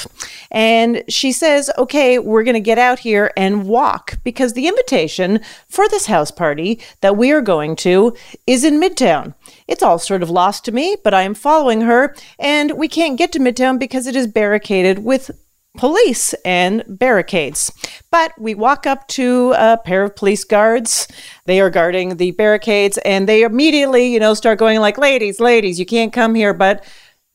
[0.50, 5.40] And she says, okay, we're going to get out here and walk because the invitation
[5.68, 8.16] for this house party that we are going to
[8.48, 9.34] is in Midtown.
[9.68, 13.18] It's all sort of lost to me, but I am following her, and we can't
[13.18, 15.30] get to Midtown because it is barricaded with
[15.78, 17.72] police and barricades.
[18.10, 21.06] But we walk up to a pair of police guards.
[21.46, 25.78] They are guarding the barricades and they immediately, you know, start going like, ladies, ladies,
[25.78, 26.52] you can't come here.
[26.52, 26.84] But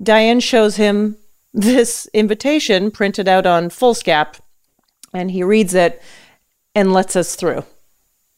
[0.02, 1.18] Diane shows him
[1.54, 4.36] this invitation printed out on foolscap
[5.14, 6.02] and he reads it
[6.76, 7.64] and lets us through.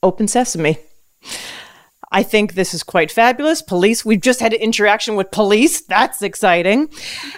[0.03, 0.77] Open sesame.
[2.15, 3.61] I think this is quite fabulous.
[3.61, 5.81] Police, we've just had an interaction with police.
[5.81, 6.87] That's exciting.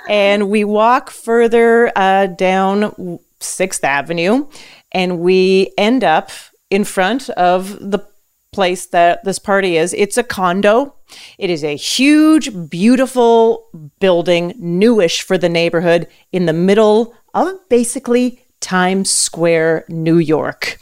[0.08, 4.48] And we walk further uh, down Sixth Avenue
[4.92, 6.30] and we end up
[6.70, 8.08] in front of the
[8.52, 9.96] place that this party is.
[9.96, 10.94] It's a condo.
[11.40, 13.70] It is a huge, beautiful
[14.00, 20.78] building, newish for the neighborhood, in the middle of basically Times Square, New York.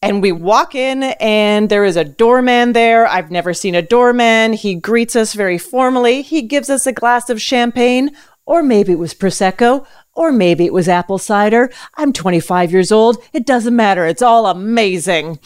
[0.00, 3.06] And we walk in, and there is a doorman there.
[3.08, 4.52] I've never seen a doorman.
[4.52, 6.22] He greets us very formally.
[6.22, 8.12] He gives us a glass of champagne,
[8.46, 9.84] or maybe it was Prosecco,
[10.14, 11.70] or maybe it was apple cider.
[11.96, 13.18] I'm 25 years old.
[13.32, 14.06] It doesn't matter.
[14.06, 15.40] It's all amazing.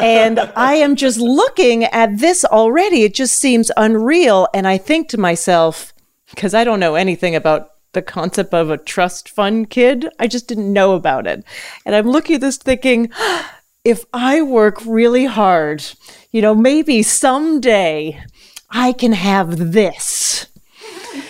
[0.00, 3.02] and I am just looking at this already.
[3.02, 4.46] It just seems unreal.
[4.54, 5.92] And I think to myself,
[6.30, 10.46] because I don't know anything about the concept of a trust fund kid, I just
[10.46, 11.44] didn't know about it.
[11.84, 13.10] And I'm looking at this thinking,
[13.84, 15.84] if I work really hard,
[16.30, 18.22] you know, maybe someday
[18.70, 20.46] I can have this.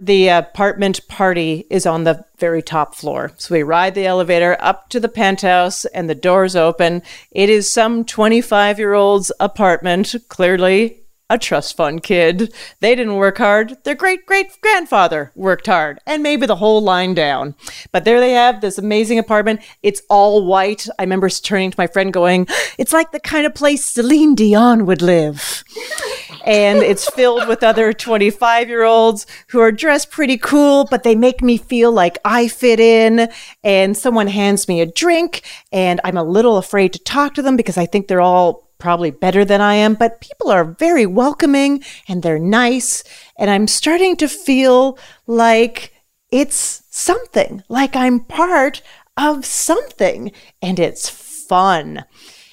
[0.00, 3.30] The apartment party is on the very top floor.
[3.36, 7.02] So we ride the elevator up to the penthouse and the doors open.
[7.30, 11.01] It is some 25 year old's apartment, clearly
[11.32, 12.52] a trust fund kid.
[12.80, 13.78] They didn't work hard.
[13.84, 17.54] Their great great grandfather worked hard, and maybe the whole line down.
[17.90, 19.60] But there they have this amazing apartment.
[19.82, 20.86] It's all white.
[20.98, 22.46] I remember turning to my friend going,
[22.78, 25.64] It's like the kind of place Celine Dion would live.
[26.44, 31.14] and it's filled with other 25 year olds who are dressed pretty cool, but they
[31.14, 33.30] make me feel like I fit in.
[33.64, 37.56] And someone hands me a drink, and I'm a little afraid to talk to them
[37.56, 41.84] because I think they're all probably better than I am, but people are very welcoming
[42.08, 43.04] and they're nice.
[43.38, 45.94] And I'm starting to feel like
[46.32, 48.82] it's something, like I'm part
[49.16, 52.04] of something, and it's fun.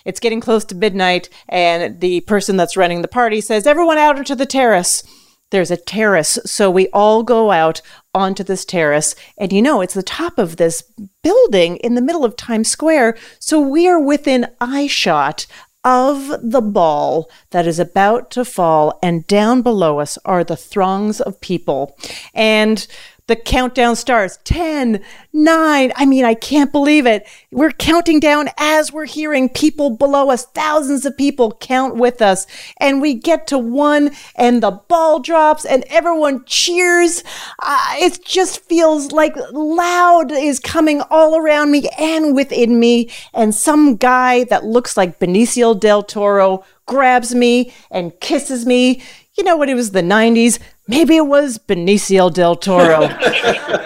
[0.06, 4.18] It's getting close to midnight, and the person that's running the party says, Everyone out
[4.18, 5.04] onto the terrace.
[5.52, 7.82] There's a terrace, so we all go out
[8.14, 9.16] onto this terrace.
[9.36, 10.84] And you know, it's the top of this
[11.24, 13.18] building in the middle of Times Square.
[13.40, 15.48] So we are within eye shot
[15.84, 21.22] of the ball that is about to fall, and down below us are the throngs
[21.22, 21.98] of people.
[22.34, 22.86] And
[23.30, 25.02] the countdown starts 10,
[25.34, 25.94] 9.
[25.96, 27.28] I mean, I can't believe it.
[27.52, 32.48] We're counting down as we're hearing people below us, thousands of people count with us.
[32.78, 37.24] And we get to one, and the ball drops, and everyone cheers.
[37.62, 43.12] Uh, it just feels like loud is coming all around me and within me.
[43.36, 49.04] And some guy that looks like Benicio del Toro grabs me and kisses me.
[49.38, 49.70] You know what?
[49.70, 50.60] It was the 90s.
[50.90, 53.08] Maybe it was Benicio del Toro.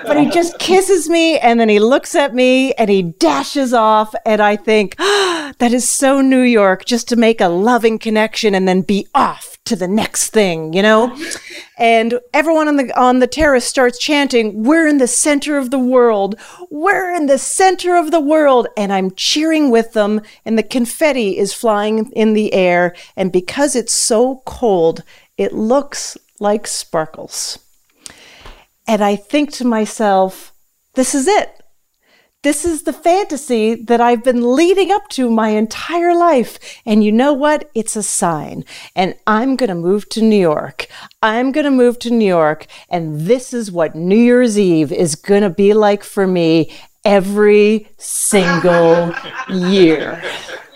[0.07, 4.15] but he just kisses me and then he looks at me and he dashes off.
[4.25, 8.55] And I think, ah, that is so New York just to make a loving connection
[8.55, 11.13] and then be off to the next thing, you know?
[11.77, 15.79] And everyone on the on the terrace starts chanting, "We're in the center of the
[15.79, 16.35] world.
[16.69, 21.37] We're in the center of the world." And I'm cheering with them and the confetti
[21.37, 25.03] is flying in the air and because it's so cold,
[25.37, 27.57] it looks like sparkles.
[28.85, 30.53] And I think to myself,
[30.93, 31.63] this is it.
[32.43, 36.59] This is the fantasy that I've been leading up to my entire life.
[36.85, 37.71] And you know what?
[37.73, 38.65] It's a sign.
[38.93, 40.87] And I'm going to move to New York.
[41.21, 42.65] I'm going to move to New York.
[42.89, 46.73] And this is what New Year's Eve is going to be like for me
[47.05, 49.15] every single
[49.47, 50.21] year.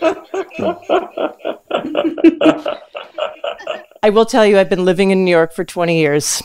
[4.02, 6.42] I will tell you, I've been living in New York for 20 years,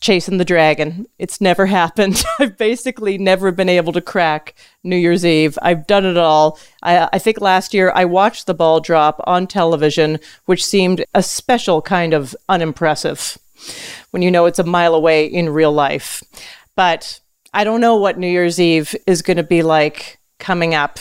[0.00, 1.06] chasing the dragon.
[1.18, 2.24] It's never happened.
[2.38, 5.58] I've basically never been able to crack New Year's Eve.
[5.62, 6.58] I've done it all.
[6.82, 11.22] I, I think last year I watched the ball drop on television, which seemed a
[11.22, 13.38] special kind of unimpressive
[14.10, 16.22] when you know it's a mile away in real life.
[16.76, 17.20] But
[17.52, 20.98] I don't know what New Year's Eve is going to be like coming up.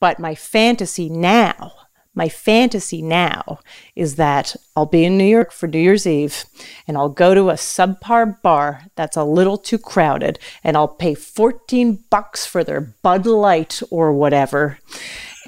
[0.00, 1.72] But my fantasy now
[2.14, 3.60] my fantasy now
[3.94, 6.44] is that I'll be in New York for New Year's Eve
[6.86, 11.14] and I'll go to a subpar bar that's a little too crowded and I'll pay
[11.14, 14.78] 14 bucks for their Bud Light or whatever.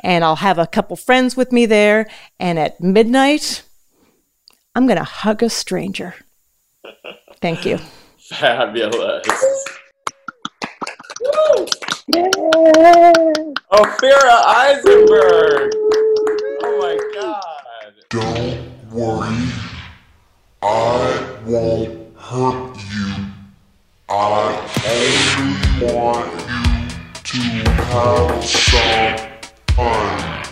[0.02, 2.08] And I'll have a couple friends with me there.
[2.38, 3.62] And at midnight,
[4.74, 6.14] I'm going to hug a stranger.
[7.40, 7.78] Thank you.
[8.18, 9.26] Fabulous.
[12.14, 12.30] Yeah.
[13.72, 15.72] Ophira Eisenberg.
[16.80, 17.42] My god.
[18.08, 19.36] Don't worry.
[20.62, 23.26] I won't hurt you.
[24.08, 24.56] I
[24.88, 26.32] only want
[27.34, 29.18] you to have some
[29.76, 30.49] fun.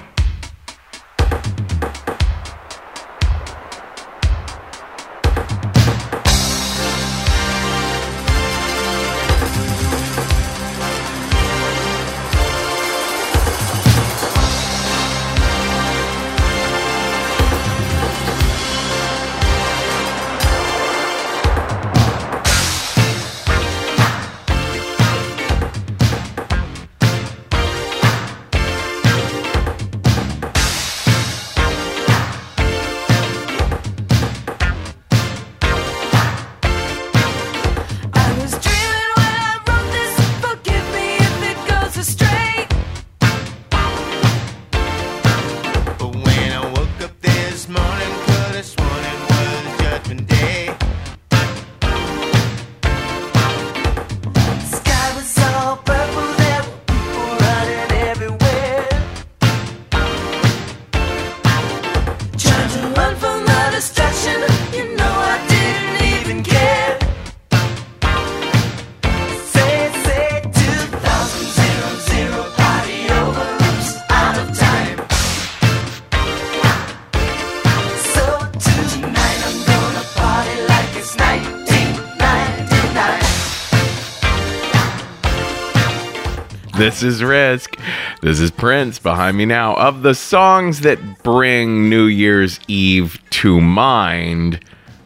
[86.79, 87.76] This is Risk.
[88.22, 89.74] This is Prince behind me now.
[89.74, 94.61] Of the songs that bring New Year's Eve to mind,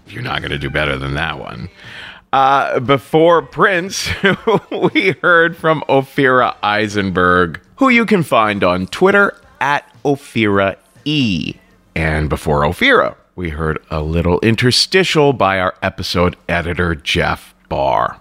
[0.06, 1.70] you're not going to do better than that one.
[2.30, 4.10] Uh, before Prince,
[4.92, 11.54] we heard from Ophira Eisenberg, who you can find on Twitter at Ophira E.
[11.94, 18.20] And before Ophira, we heard a little interstitial by our episode editor, Jeff Barr.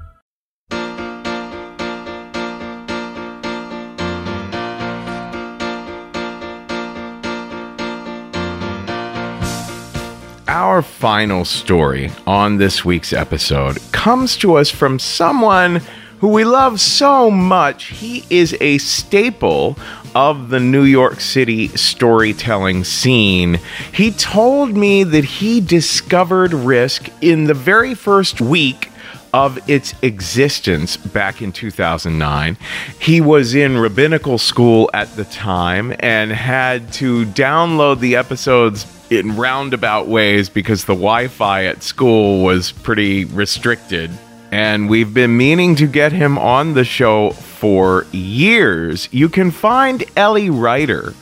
[10.53, 15.79] Our final story on this week's episode comes to us from someone
[16.19, 17.85] who we love so much.
[17.85, 19.77] He is a staple
[20.13, 23.61] of the New York City storytelling scene.
[23.93, 28.89] He told me that he discovered Risk in the very first week
[29.33, 32.57] of its existence back in 2009.
[32.99, 39.35] He was in rabbinical school at the time and had to download the episodes in
[39.35, 44.09] roundabout ways because the Wi Fi at school was pretty restricted.
[44.51, 49.07] And we've been meaning to get him on the show for years.
[49.11, 51.13] You can find Eli Reiter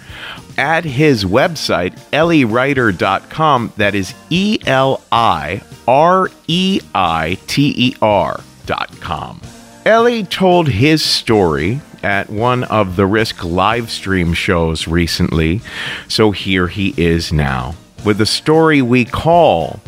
[0.57, 3.73] at his website, elireiter.com.
[3.77, 9.41] That is E L I R E I T E R.com.
[9.85, 15.61] Eli told his story at one of the Risk live stream shows recently,
[16.07, 17.75] so here he is now
[18.05, 19.79] with a story we call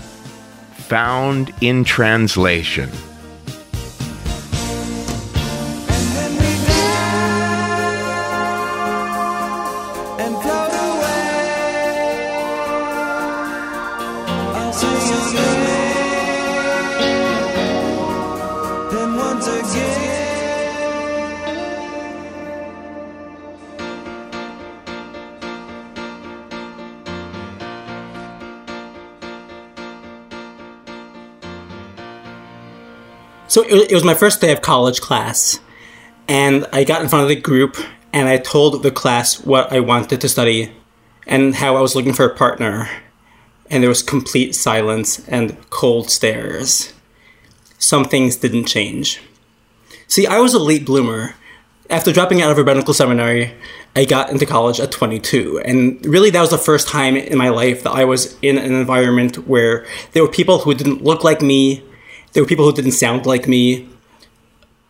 [0.87, 2.89] Found in Translation.
[33.51, 35.59] So it, was my first day of college class,
[36.29, 37.75] and I got in front of the group
[38.13, 40.71] and I told the class what I wanted to study
[41.27, 42.87] and how I was looking for a partner.
[43.69, 46.93] And there was complete silence and cold stares.
[47.77, 49.19] Some things didn't change.
[50.07, 51.35] See, I was a late bloomer.
[51.89, 53.53] After dropping out of rabbinical seminary,
[53.97, 55.59] I got into college at 22.
[55.65, 58.71] And really, that was the first time in my life that I was in an
[58.71, 61.83] environment where there were people who didn't look like me,
[62.33, 63.89] there were people who didn't sound like me.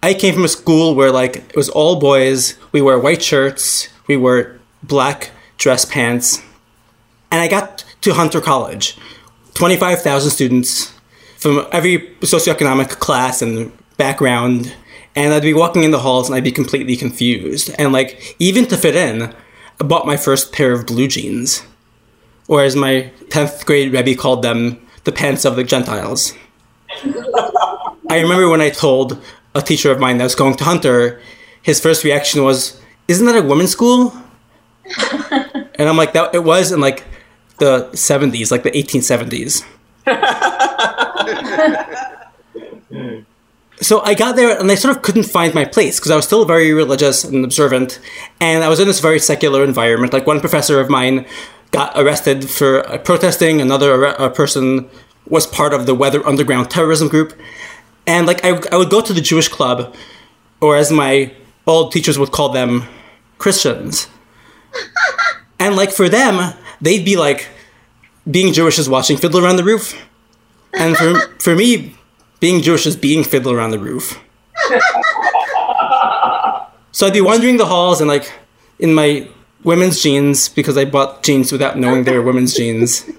[0.03, 2.57] I came from a school where like it was all boys.
[2.71, 3.89] We wear white shirts.
[4.07, 6.41] We wear black dress pants.
[7.31, 8.97] And I got to Hunter College,
[9.53, 10.91] 25,000 students
[11.37, 14.75] from every socioeconomic class and background.
[15.15, 17.69] And I'd be walking in the halls and I'd be completely confused.
[17.77, 19.33] And like, even to fit in,
[19.79, 21.63] I bought my first pair of blue jeans.
[22.47, 26.33] Or as my 10th grade Rebbe called them, the pants of the Gentiles.
[28.09, 29.21] I remember when I told
[29.55, 31.21] a teacher of mine that was going to Hunter,
[31.61, 34.13] his first reaction was, "Isn't that a women's school?"
[35.31, 37.03] and I'm like, "That it was in like
[37.57, 39.63] the 70s, like the 1870s."
[43.81, 46.25] so I got there and I sort of couldn't find my place because I was
[46.25, 47.99] still very religious and observant,
[48.39, 50.13] and I was in this very secular environment.
[50.13, 51.25] Like one professor of mine
[51.71, 54.89] got arrested for uh, protesting, another a person
[55.27, 57.37] was part of the Weather Underground terrorism group.
[58.07, 59.95] And like I, I would go to the Jewish club,
[60.59, 61.33] or as my
[61.67, 62.83] old teachers would call them,
[63.37, 64.07] Christians.
[65.59, 67.47] and like for them, they'd be like,
[68.29, 69.99] being Jewish is watching Fiddler on the Roof.
[70.73, 71.95] And for, for me,
[72.39, 74.19] being Jewish is being Fiddler on the Roof.
[76.91, 78.31] so I'd be wandering the halls and like
[78.79, 79.27] in my
[79.63, 83.09] women's jeans because I bought jeans without knowing they were women's jeans.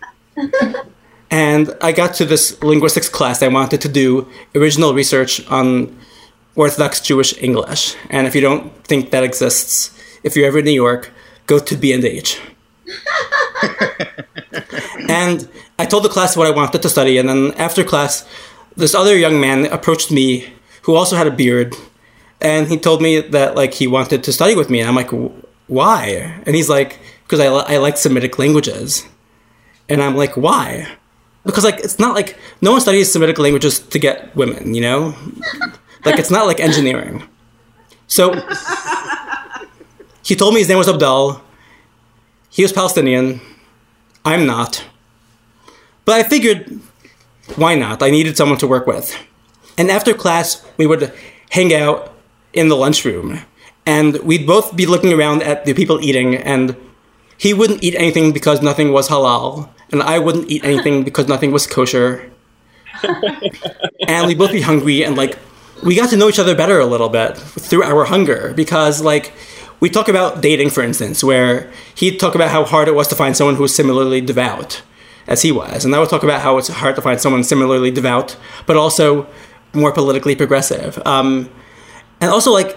[1.33, 3.43] And I got to this linguistics class.
[3.43, 5.99] I wanted to do original research on
[6.57, 7.97] Orthodox Jewish English.
[8.11, 11.11] And if you don't think that exists, if you're ever in New York,
[11.47, 12.39] go to B&H.
[15.09, 17.17] and I told the class what I wanted to study.
[17.17, 18.29] And then after class,
[18.77, 20.53] this other young man approached me
[20.83, 21.75] who also had a beard.
[22.43, 24.81] And he told me that like he wanted to study with me.
[24.81, 25.11] And I'm like,
[25.67, 26.43] why?
[26.45, 29.09] And he's like, because I, I like Semitic languages.
[29.89, 30.99] And I'm like, why?
[31.45, 35.15] Because like it's not like no one studies Semitic languages to get women, you know,
[36.05, 37.29] like it's not like engineering.
[38.07, 38.35] So
[40.23, 41.41] he told me his name was Abdul.
[42.51, 43.41] He was Palestinian.
[44.25, 44.85] I'm not.
[46.05, 46.81] But I figured,
[47.57, 48.03] why not?
[48.03, 49.17] I needed someone to work with.
[49.79, 51.13] And after class, we would
[51.51, 52.15] hang out
[52.53, 53.41] in the lunchroom.
[53.87, 56.77] And we'd both be looking around at the people eating, and
[57.37, 61.53] he wouldn't eat anything because nothing was halal, and I wouldn't eat anything because nothing
[61.53, 62.31] was kosher.
[64.09, 65.39] and we'd both be hungry, and like,
[65.83, 69.33] we got to know each other better a little bit through our hunger because, like,
[69.81, 73.17] we talk about dating, for instance, where he'd talk about how hard it was to
[73.17, 74.83] find someone who was similarly devout
[75.27, 75.85] as he was.
[75.85, 78.37] And I would talk about how it's hard to find someone similarly devout,
[78.67, 79.27] but also
[79.73, 81.05] more politically progressive.
[81.05, 81.51] Um,
[82.21, 82.77] and also, like,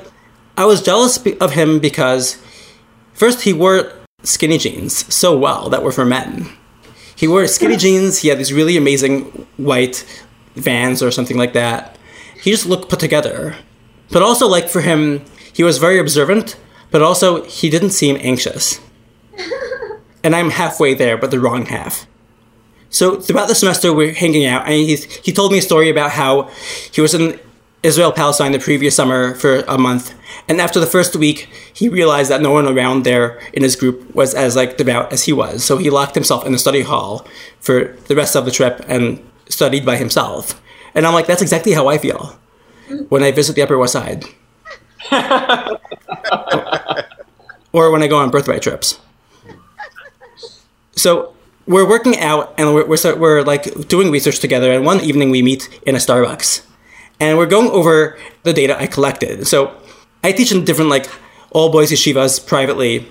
[0.57, 2.41] I was jealous of him because,
[3.13, 3.91] first, he wore
[4.23, 6.49] skinny jeans so well that were for men.
[7.15, 10.05] He wore skinny jeans, he had these really amazing white
[10.55, 11.97] vans or something like that.
[12.41, 13.55] He just looked put together.
[14.11, 16.57] But also, like, for him, he was very observant,
[16.91, 18.79] but also, he didn't seem anxious.
[20.23, 22.05] and I'm halfway there, but the wrong half.
[22.89, 26.11] So throughout the semester, we're hanging out, and he he told me a story about
[26.11, 26.49] how
[26.93, 27.39] he was in
[27.85, 30.15] Israel Palestine the previous summer for a month,
[30.47, 34.15] and after the first week, he realized that no one around there in his group
[34.15, 35.63] was as like devout as he was.
[35.63, 37.27] So he locked himself in the study hall
[37.59, 40.59] for the rest of the trip and studied by himself.
[40.95, 42.39] And I'm like, that's exactly how I feel
[43.09, 44.25] when I visit the Upper West Side,
[47.71, 48.99] or when I go on birthright trips.
[50.95, 51.35] So
[51.67, 55.43] we're working out and we're, we're, we're like doing research together and one evening we
[55.43, 56.63] meet in a starbucks
[57.19, 59.47] and we're going over the data i collected.
[59.47, 59.75] So
[60.23, 61.09] i teach in different like
[61.51, 63.07] all boys yeshivas privately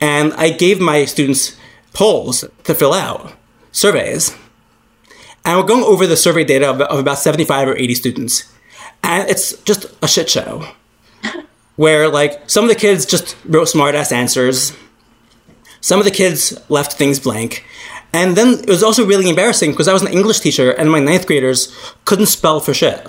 [0.00, 1.56] and i gave my students
[1.92, 3.32] polls to fill out
[3.72, 4.36] surveys.
[5.44, 8.52] And we're going over the survey data of, of about 75 or 80 students.
[9.02, 10.66] And it's just a shit show.
[11.76, 14.72] Where like some of the kids just wrote smart ass answers.
[15.80, 17.64] Some of the kids left things blank.
[18.12, 21.00] And then it was also really embarrassing because I was an English teacher and my
[21.00, 21.74] ninth graders
[22.04, 23.06] couldn't spell for shit.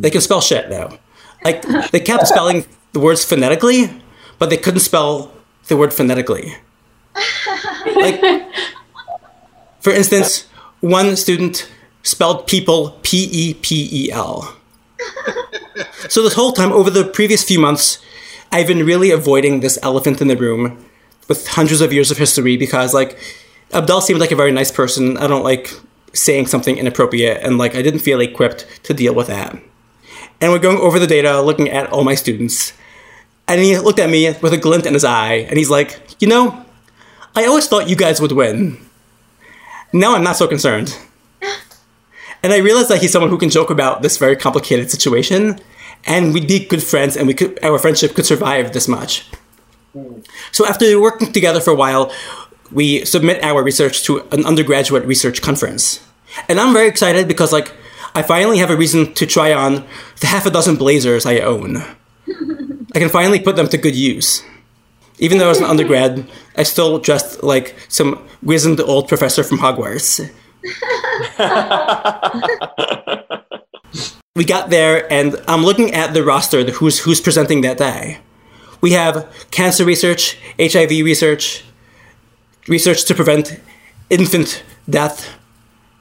[0.00, 0.98] They can spell shit though.
[1.44, 3.90] Like they kept spelling the words phonetically,
[4.38, 5.32] but they couldn't spell
[5.68, 6.56] the word phonetically.
[7.86, 8.20] Like,
[9.80, 10.46] for instance,
[10.80, 11.70] one student
[12.02, 14.56] spelled people P E P E L.
[16.08, 17.98] So this whole time, over the previous few months,
[18.52, 20.84] I've been really avoiding this elephant in the room
[21.28, 23.18] with hundreds of years of history because, like,
[23.72, 25.16] Abdel seemed like a very nice person.
[25.16, 25.70] I don't like
[26.12, 29.58] saying something inappropriate, and like I didn't feel equipped to deal with that.
[30.40, 32.72] And we're going over the data, looking at all my students,
[33.46, 36.28] and he looked at me with a glint in his eye, and he's like, "You
[36.28, 36.64] know,
[37.34, 38.78] I always thought you guys would win.
[39.92, 40.96] Now I'm not so concerned."
[42.42, 45.58] And I realized that he's someone who can joke about this very complicated situation,
[46.04, 49.24] and we'd be good friends, and we could our friendship could survive this much.
[50.52, 52.12] So after working together for a while,
[52.70, 56.00] we submit our research to an undergraduate research conference.
[56.48, 57.72] And I'm very excited because like
[58.14, 59.84] I finally have a reason to try on
[60.20, 61.78] the half a dozen blazers I own.
[62.94, 64.44] I can finally put them to good use.
[65.18, 69.58] Even though I was an undergrad, I still dressed like some wizened old professor from
[69.58, 70.30] Hogwarts.
[74.36, 78.18] we got there and I'm looking at the roster who's who's presenting that day.
[78.80, 81.64] We have cancer research, HIV research,
[82.68, 83.60] research to prevent
[84.10, 85.36] infant death,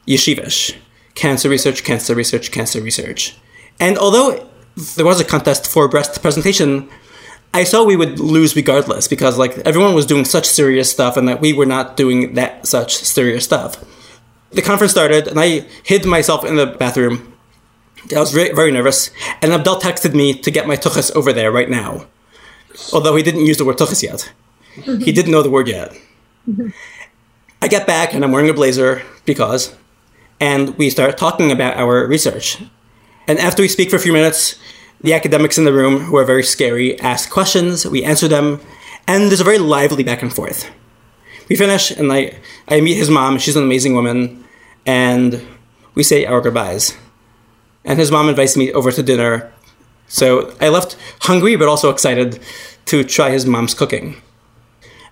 [0.08, 0.76] yeshivish,
[1.16, 3.38] cancer research, cancer research, cancer research.
[3.80, 4.50] And although
[4.96, 6.90] there was a contest for breast presentation,
[7.54, 11.28] I saw we would lose regardless because like everyone was doing such serious stuff and
[11.28, 13.84] that we were not doing that such serious stuff.
[14.52, 17.34] The conference started and I hid myself in the bathroom.
[18.14, 19.12] I was very, very nervous,
[19.42, 22.06] and Abdel texted me to get my tuchas over there right now.
[22.92, 24.34] Although he didn't use the word tuchas yet.
[25.02, 25.96] he didn't know the word yet.
[27.62, 29.74] I get back and I'm wearing a blazer because,
[30.44, 32.62] and we start talking about our research.
[33.30, 34.60] And after we speak for a few minutes,
[35.00, 38.60] the academics in the room, who are very scary, ask questions, we answer them,
[39.08, 40.70] and there's a very lively back and forth.
[41.48, 42.36] We finish, and I,
[42.68, 44.44] I meet his mom, she's an amazing woman,
[44.86, 45.42] and
[45.96, 46.98] we say our goodbyes.
[47.86, 49.50] And his mom invites me over to dinner,
[50.10, 52.42] so I left hungry but also excited
[52.88, 54.22] to try his mom's cooking.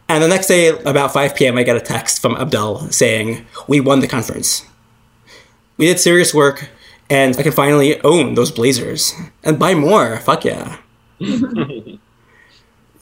[0.09, 3.79] And the next day, about 5 p.m., I get a text from Abdel saying, We
[3.79, 4.65] won the conference.
[5.81, 6.69] We did serious work,
[7.09, 10.17] and I can finally own those blazers and buy more.
[10.17, 10.77] Fuck yeah.
[11.19, 11.97] the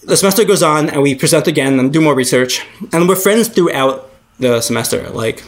[0.06, 2.66] semester goes on, and we present again and do more research.
[2.94, 4.10] And we're friends throughout
[4.40, 5.10] the semester.
[5.10, 5.44] Like,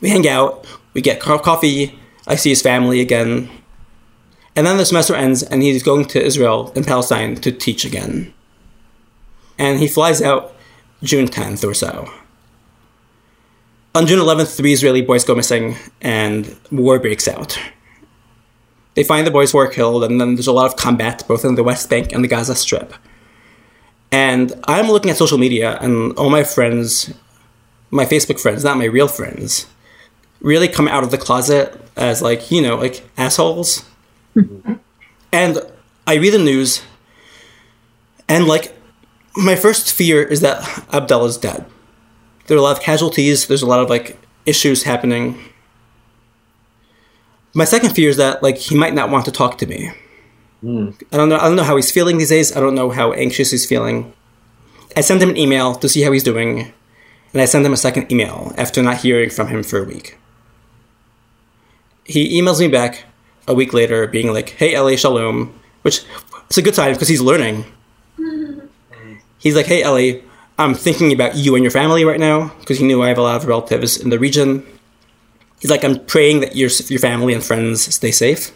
[0.00, 1.98] we hang out, we get coffee,
[2.28, 3.50] I see his family again.
[4.54, 8.32] And then the semester ends, and he's going to Israel and Palestine to teach again.
[9.58, 10.54] And he flies out
[11.02, 12.08] June 10th or so.
[13.94, 17.58] On June 11th, three Israeli boys go missing and war breaks out.
[18.94, 21.44] They find the boys who are killed, and then there's a lot of combat both
[21.44, 22.94] in the West Bank and the Gaza Strip.
[24.10, 27.12] And I'm looking at social media, and all my friends,
[27.90, 29.66] my Facebook friends, not my real friends,
[30.40, 33.84] really come out of the closet as like, you know, like assholes.
[35.32, 35.58] and
[36.06, 36.82] I read the news,
[38.26, 38.74] and like,
[39.36, 41.66] my first fear is that Abdullah's dead.
[42.46, 45.38] There are a lot of casualties, there's a lot of like issues happening.
[47.54, 49.92] My second fear is that like he might not want to talk to me.
[50.60, 50.90] Hmm.
[51.12, 51.36] I don't know.
[51.38, 52.56] I don't know how he's feeling these days.
[52.56, 54.12] I don't know how anxious he's feeling.
[54.96, 56.72] I sent him an email to see how he's doing,
[57.32, 60.18] and I sent him a second email after not hearing from him for a week.
[62.04, 63.04] He emails me back
[63.48, 66.04] a week later, being like, "Hey, Ellie, shalom," which
[66.48, 67.64] is a good sign because he's learning.
[69.38, 70.22] He's like, "Hey, Ellie,
[70.64, 73.22] I'm thinking about you and your family right now because he knew I have a
[73.22, 74.64] lot of relatives in the region."
[75.60, 78.52] He's like, "I'm praying that your your family and friends stay safe."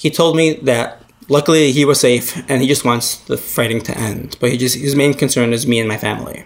[0.00, 3.96] he told me that luckily he was safe and he just wants the fighting to
[3.98, 4.34] end.
[4.40, 6.44] But he just his main concern is me and my family.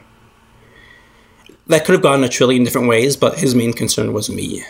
[1.68, 4.64] That could have gone a trillion different ways, but his main concern was me.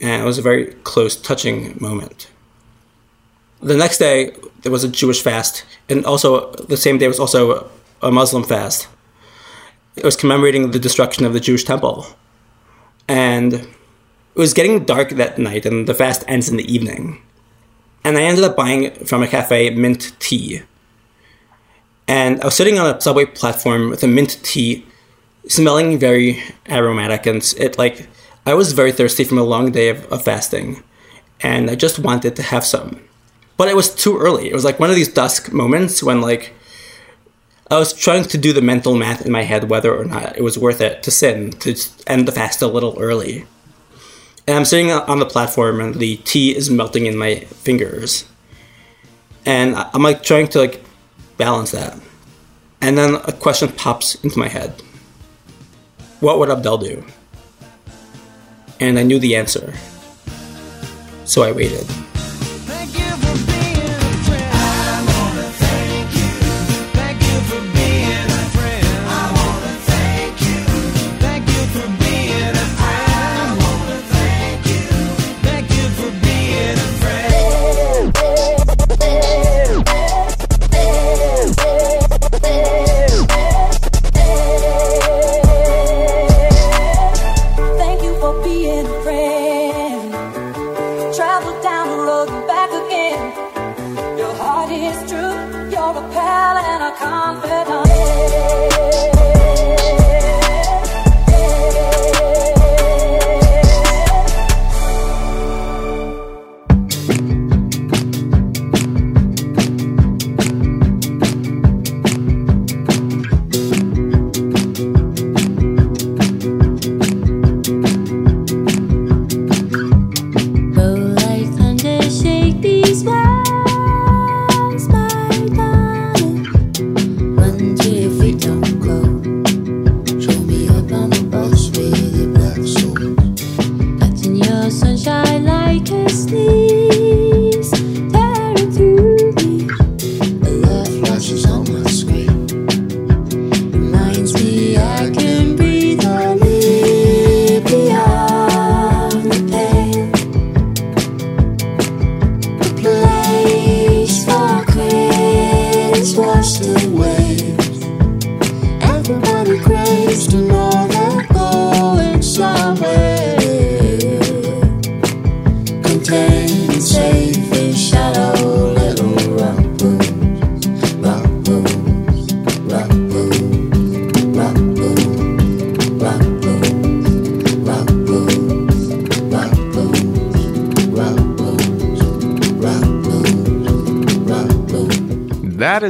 [0.00, 2.28] And it was a very close, touching moment.
[3.60, 7.70] The next day there was a Jewish fast, and also the same day was also
[8.02, 8.88] a Muslim fast.
[9.96, 12.06] It was commemorating the destruction of the Jewish temple.
[13.08, 13.68] And it
[14.34, 17.20] was getting dark that night, and the fast ends in the evening
[18.04, 20.62] and I ended up buying from a cafe mint tea.
[22.08, 24.86] And I was sitting on a subway platform with a mint tea,
[25.48, 28.08] smelling very aromatic, and it like
[28.44, 30.82] I was very thirsty from a long day of, of fasting,
[31.40, 33.00] and I just wanted to have some.
[33.56, 34.48] But it was too early.
[34.48, 36.52] It was like one of these dusk moments when like
[37.72, 40.42] I was trying to do the mental math in my head whether or not it
[40.42, 41.74] was worth it to sin to
[42.06, 43.46] end the fast a little early.
[44.46, 48.26] And I'm sitting on the platform and the tea is melting in my fingers.
[49.46, 50.84] And I'm like trying to like
[51.38, 51.98] balance that.
[52.82, 54.74] And then a question pops into my head.
[56.20, 57.02] What would Abdel do?
[58.80, 59.72] And I knew the answer.
[61.24, 61.86] So I waited.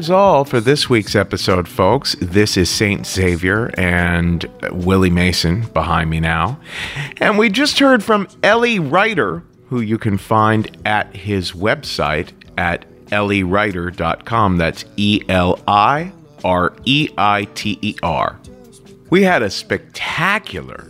[0.03, 2.17] Is all for this week's episode, folks.
[2.21, 6.59] This is Saint Xavier and Willie Mason behind me now.
[7.19, 12.85] And we just heard from Ellie Reiter, who you can find at his website at
[13.11, 14.57] elireiter.com.
[14.57, 16.11] That's E L I
[16.43, 18.41] R E I T E R.
[19.09, 20.89] We had a spectacular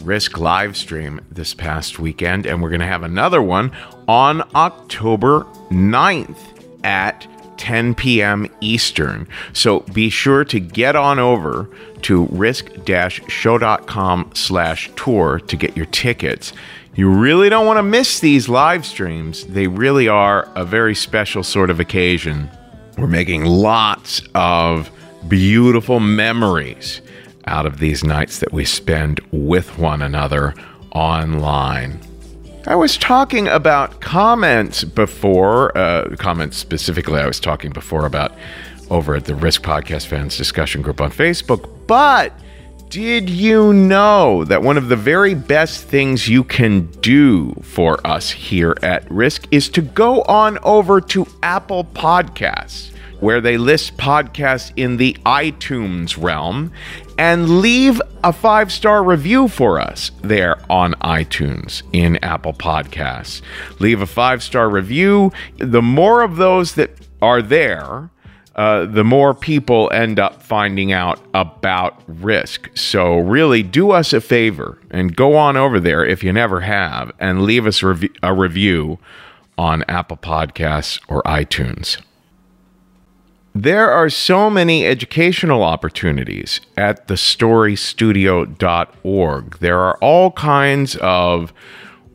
[0.00, 3.72] Risk live stream this past weekend, and we're going to have another one
[4.08, 6.38] on October 9th
[6.82, 7.26] at
[7.56, 8.46] 10 p.m.
[8.60, 9.26] Eastern.
[9.52, 11.68] So be sure to get on over
[12.02, 16.52] to risk-show.com slash tour to get your tickets.
[16.94, 19.44] You really don't want to miss these live streams.
[19.46, 22.48] They really are a very special sort of occasion.
[22.96, 24.90] We're making lots of
[25.26, 27.00] beautiful memories
[27.46, 30.54] out of these nights that we spend with one another
[30.92, 32.00] online.
[32.66, 38.32] I was talking about comments before, uh, comments specifically, I was talking before about
[38.88, 42.32] over at the Risk Podcast Fans discussion group on Facebook, but
[42.88, 48.30] did you know that one of the very best things you can do for us
[48.30, 54.72] here at Risk is to go on over to Apple Podcasts, where they list podcasts
[54.76, 56.72] in the iTunes realm,
[57.18, 63.42] and leave a five star review for us there on iTunes in Apple Podcasts.
[63.80, 65.32] Leave a five star review.
[65.58, 66.90] The more of those that
[67.22, 68.10] are there,
[68.56, 72.70] uh, the more people end up finding out about risk.
[72.76, 77.10] So, really, do us a favor and go on over there if you never have
[77.18, 78.98] and leave us rev- a review
[79.58, 82.00] on Apple Podcasts or iTunes.
[83.56, 89.58] There are so many educational opportunities at thestorystudio.org.
[89.60, 91.52] There are all kinds of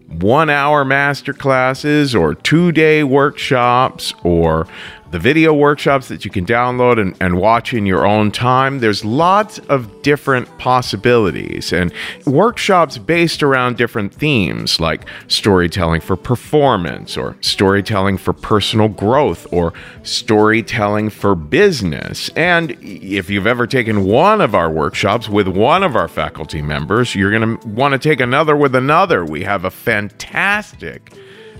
[0.08, 4.68] one hour master classes or two day workshops or
[5.12, 8.80] the video workshops that you can download and, and watch in your own time.
[8.80, 11.92] There's lots of different possibilities and
[12.26, 19.74] workshops based around different themes like storytelling for performance or storytelling for personal growth or
[20.04, 22.30] storytelling for business.
[22.36, 27.16] And if you've ever taken one of our workshops with one of our faculty members,
[27.16, 29.26] you're going to want to take another with another.
[29.26, 31.14] We have a fantastic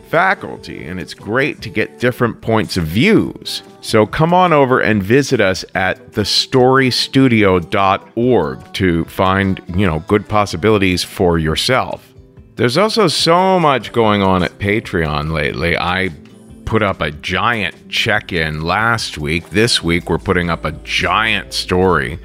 [0.10, 3.62] faculty, and it's great to get different points of views.
[3.82, 11.04] So come on over and visit us at thestorystudio.org to find, you know, good possibilities
[11.04, 12.12] for yourself.
[12.56, 15.78] There's also so much going on at Patreon lately.
[15.78, 16.10] I
[16.66, 19.52] put up a giant check-in last week.
[19.52, 22.20] This week we're putting up a giant story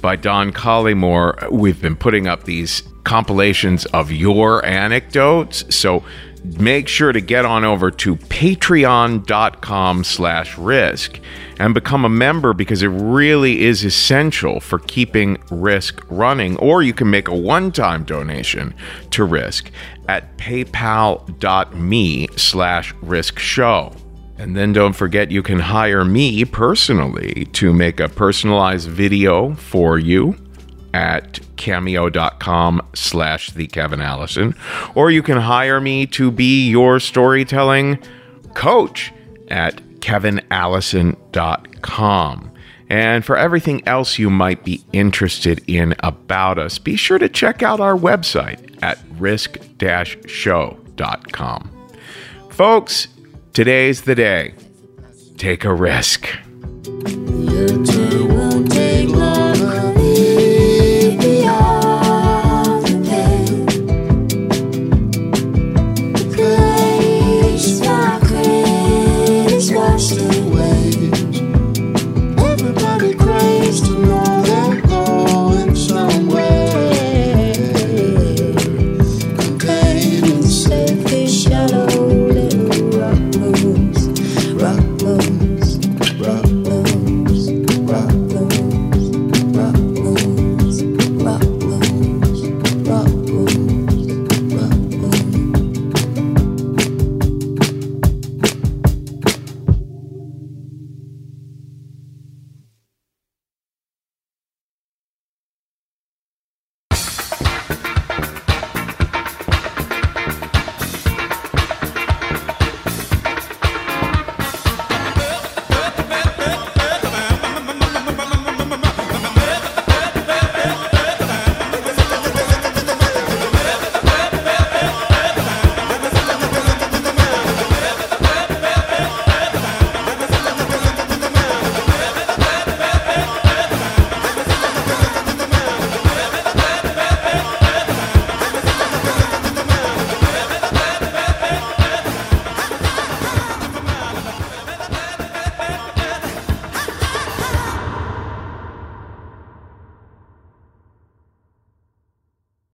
[0.00, 1.50] by Don Collymore.
[1.50, 5.64] We've been putting up these compilations of your anecdotes.
[5.74, 6.02] So
[6.44, 11.18] make sure to get on over to patreon.com slash risk
[11.58, 16.56] and become a member because it really is essential for keeping risk running.
[16.58, 18.74] Or you can make a one-time donation
[19.10, 19.70] to risk
[20.08, 23.92] at paypal.me slash risk show.
[24.36, 29.98] And then don't forget you can hire me personally to make a personalized video for
[29.98, 30.36] you
[30.94, 34.54] at cameo.com slash the Kevin Allison,
[34.94, 37.98] or you can hire me to be your storytelling
[38.54, 39.12] coach
[39.48, 42.50] at kevinallison.com.
[42.88, 47.60] And for everything else you might be interested in about us, be sure to check
[47.62, 51.70] out our website at risk-show.com.
[52.50, 53.08] Folks,
[53.52, 54.54] today's the day.
[55.38, 56.28] Take a risk.